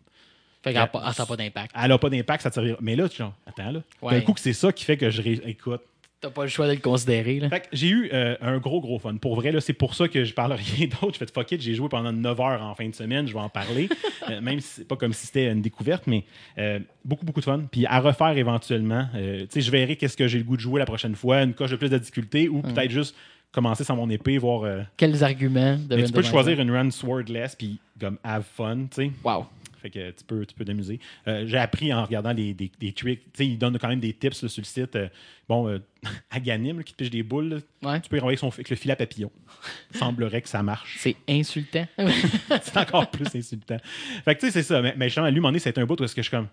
[0.62, 1.72] Fait qu'elle n'a pas d'impact.
[1.80, 2.76] elle n'a pas d'impact, ça te servira.
[2.80, 3.82] Mais là, tu genre, attends, là.
[4.02, 4.14] Ouais.
[4.14, 5.22] D'un coup, que c'est ça qui fait que je.
[5.22, 5.82] ré- Écoute,
[6.20, 7.38] T'as pas le choix de le considérer.
[7.38, 7.48] Là.
[7.48, 9.16] Fait que j'ai eu euh, un gros, gros fun.
[9.16, 11.14] Pour vrai, là, c'est pour ça que je parle rien d'autre.
[11.14, 13.40] Je fais fuck it, j'ai joué pendant 9 heures en fin de semaine, je vais
[13.40, 13.88] en parler.
[14.28, 16.24] Euh, même si c'est pas comme si c'était une découverte, mais
[16.58, 17.62] euh, beaucoup, beaucoup de fun.
[17.70, 19.06] Puis à refaire éventuellement.
[19.14, 21.54] Tu sais, je verrai qu'est-ce que j'ai le goût de jouer la prochaine fois, une
[21.54, 23.16] coche de plus de difficulté ou peut-être juste
[23.52, 24.68] commencer sans mon épée, voir.
[24.98, 29.04] Quels arguments de mais tu peux choisir une run swordless, puis comme have fun, tu
[29.04, 29.10] sais.
[29.24, 29.46] Wow.
[29.80, 30.98] Fait que tu peux tu peux t'amuser.
[31.26, 33.22] Euh, J'ai appris en regardant les, des, des tricks.
[33.24, 34.96] Tu sais, ils donnent quand même des tips là, sur le site.
[34.96, 35.08] Euh,
[35.48, 35.78] bon, euh,
[36.30, 38.00] à Ganim, là, qui te piche des boules, là, Ouais.
[38.00, 39.30] tu peux y renvoyer avec, son, avec le filet à papillon.
[39.94, 40.96] semblerait que ça marche.
[41.00, 41.86] C'est insultant.
[42.62, 43.78] c'est encore plus insultant.
[44.24, 44.82] Fait que tu sais, c'est ça.
[44.82, 46.36] Mais, mais justement, lui, à moment donné, c'est un bout où est-ce que je suis
[46.36, 46.48] comme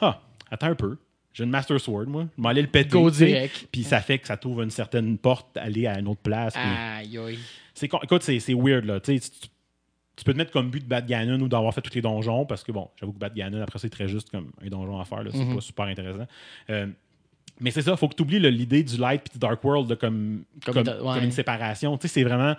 [0.00, 0.96] Ah, attends un peu.
[1.34, 2.26] J'ai une Master Sword, moi.
[2.36, 2.90] Je aller le péter.
[2.90, 3.68] Go direct.
[3.70, 6.54] Puis ça fait que ça t'ouvre une certaine porte, aller à une autre place.
[6.56, 7.16] Aïe,
[7.88, 8.98] con- écoute, c'est c'est weird là.
[8.98, 9.30] Tu, sais,
[10.18, 12.44] tu- peux te mettre comme but de battre Ganon ou d'avoir fait tous les donjons
[12.46, 15.04] parce que bon, j'avoue que battre Ganon après c'est très juste comme un donjon à
[15.04, 15.22] faire.
[15.30, 15.54] C'est Mhm.
[15.54, 16.26] pas super intéressant.
[16.70, 16.86] Euh,
[17.60, 19.96] mais c'est ça, faut que tu oublies l'idée du light et du dark world là,
[19.96, 21.14] comme, Comme comme, de- ouais.
[21.14, 21.96] comme une séparation.
[21.98, 22.54] Tu sais, c'est vraiment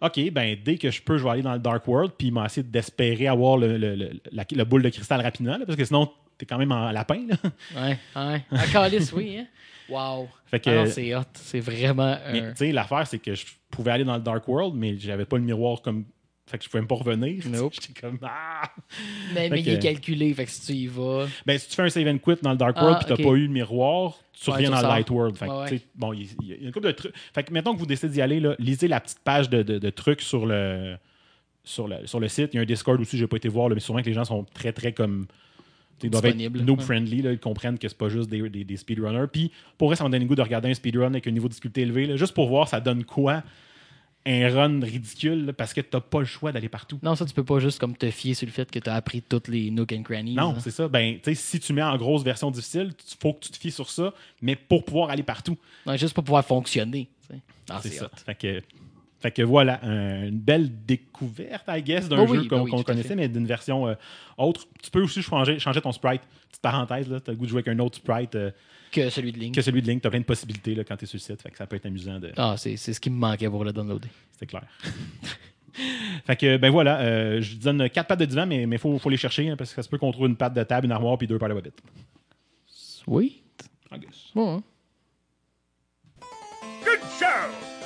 [0.00, 2.62] OK, ben dès que je peux, je vais aller dans le dark world puis m'essayer
[2.62, 6.46] d'espérer avoir le, le- le- la, boule de cristal rapidement là, parce que sinon t'es
[6.46, 7.26] quand même en lapin.
[7.28, 7.36] Là.
[7.82, 8.44] Ouais, ouais.
[8.52, 9.46] À Calice, oui, hein.
[9.88, 10.28] Wow.
[10.66, 11.22] Alors, c'est hot.
[11.34, 12.16] C'est vraiment.
[12.30, 14.96] Mais un- tu sais, l'affaire, c'est que je pouvais aller dans le Dark World, mais
[14.98, 16.04] j'avais pas le miroir comme.
[16.48, 17.44] Fait que je pouvais même pas revenir.
[17.48, 17.74] Nope.
[17.74, 18.18] J'étais comme.
[18.22, 18.70] Ah!
[19.34, 21.26] Mais, Fait mais il est calculé, fait que si tu y vas.
[21.46, 23.14] Ben, si tu fais un save and quit dans le Dark Ah, World puis t'as
[23.14, 23.22] ok.
[23.22, 24.88] pas eu le miroir, tu Ouais, reviens dans le.
[24.88, 25.36] Light World.
[25.36, 27.12] Fait que, Ouais, bon, il y, a une couple de trucs.
[27.34, 29.78] Fait que mettons que vous décidez d'y aller, là, lisez la petite page de, de-
[29.78, 30.96] de trucs sur le,
[31.64, 32.50] sur, le, sur le site.
[32.54, 34.14] Il y a un Discord aussi, j'ai pas été voir, là, mais sûrement que les
[34.14, 35.26] gens sont très, très comme.
[36.02, 38.76] Ils doivent être noob friendly, là, ils comprennent que c'est pas juste des, des, des
[38.76, 39.26] speedrunners.
[39.32, 41.48] Puis pour eux, ça m'a donné le goût de regarder un speedrun avec un niveau
[41.48, 43.42] de difficulté élevé, là, juste pour voir ça donne quoi
[44.28, 46.98] un run ridicule, là, parce que t'as pas le choix d'aller partout.
[47.02, 48.94] Non, ça, tu peux pas juste comme te fier sur le fait que tu as
[48.94, 50.34] appris toutes les nook and crannies.
[50.34, 50.60] Non, hein.
[50.60, 50.88] c'est ça.
[50.88, 53.56] Ben, tu sais, si tu mets en grosse version difficile, il faut que tu te
[53.56, 54.12] fies sur ça,
[54.42, 55.56] mais pour pouvoir aller partout.
[55.86, 57.08] Non, juste pour pouvoir fonctionner.
[57.70, 58.06] Ah, c'est ça.
[58.06, 58.16] hot.
[58.24, 58.62] Fait que,
[59.20, 62.70] fait que voilà, un- une belle découverte, I guess, d'un Oh jeu oui, qu'on ben
[62.76, 63.94] oui, connaissait, mais d'une version euh,
[64.36, 64.66] autre.
[64.82, 66.22] Tu peux aussi changer, changer ton sprite.
[66.48, 68.50] Petite parenthèse, tu as le goût de jouer avec un autre sprite euh,
[68.92, 69.54] Que celui de Link.
[69.54, 70.00] que celui de Link.
[70.02, 71.42] Tu as plein de possibilités là, quand tu es sur le site.
[71.42, 72.18] Fait que ça peut être amusant.
[72.20, 72.30] De...
[72.36, 74.08] Ah, c'est c'est ce qui me manquait pour le downloader.
[74.38, 74.64] C'est clair.
[76.26, 79.10] fait que, ben voilà, euh, je donne quatre pattes de divan, mais il faut, faut
[79.10, 80.92] les chercher hein, parce que ça se peut qu'on trouve une patte de table, une
[80.92, 81.80] armoire puis deux paires de bobettes.
[83.06, 83.42] Oui.
[83.92, 84.30] I guess.
[84.34, 84.62] Bon, hein.
[86.84, 87.77] Good show!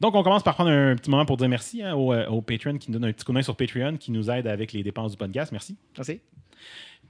[0.00, 2.40] Donc, on commence par prendre un petit moment pour dire merci hein, aux, euh, aux
[2.40, 4.72] Patreons qui nous donnent un petit coup de main sur Patreon, qui nous aident avec
[4.72, 5.52] les dépenses du podcast.
[5.52, 5.76] Merci.
[5.96, 6.20] Merci.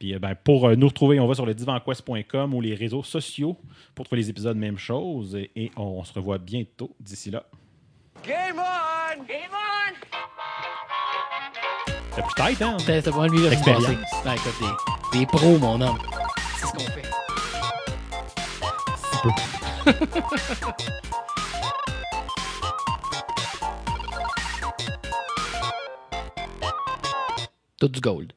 [0.00, 3.04] Puis euh, ben, pour euh, nous retrouver, on va sur le divanquest.com ou les réseaux
[3.04, 3.56] sociaux
[3.94, 5.36] pour trouver les épisodes, même chose.
[5.36, 7.44] Et, et on se revoit bientôt d'ici là.
[8.26, 9.22] Game on!
[9.24, 9.94] Game on!
[12.12, 12.76] C'est plus tight, hein?
[12.84, 13.86] T'as t'as pas lui semaine Expérience.
[14.24, 14.54] Ah, écoute,
[15.12, 15.98] des, des pros, mon homme.
[16.56, 17.02] C'est ce qu'on fait.
[27.80, 28.34] Tout du gold.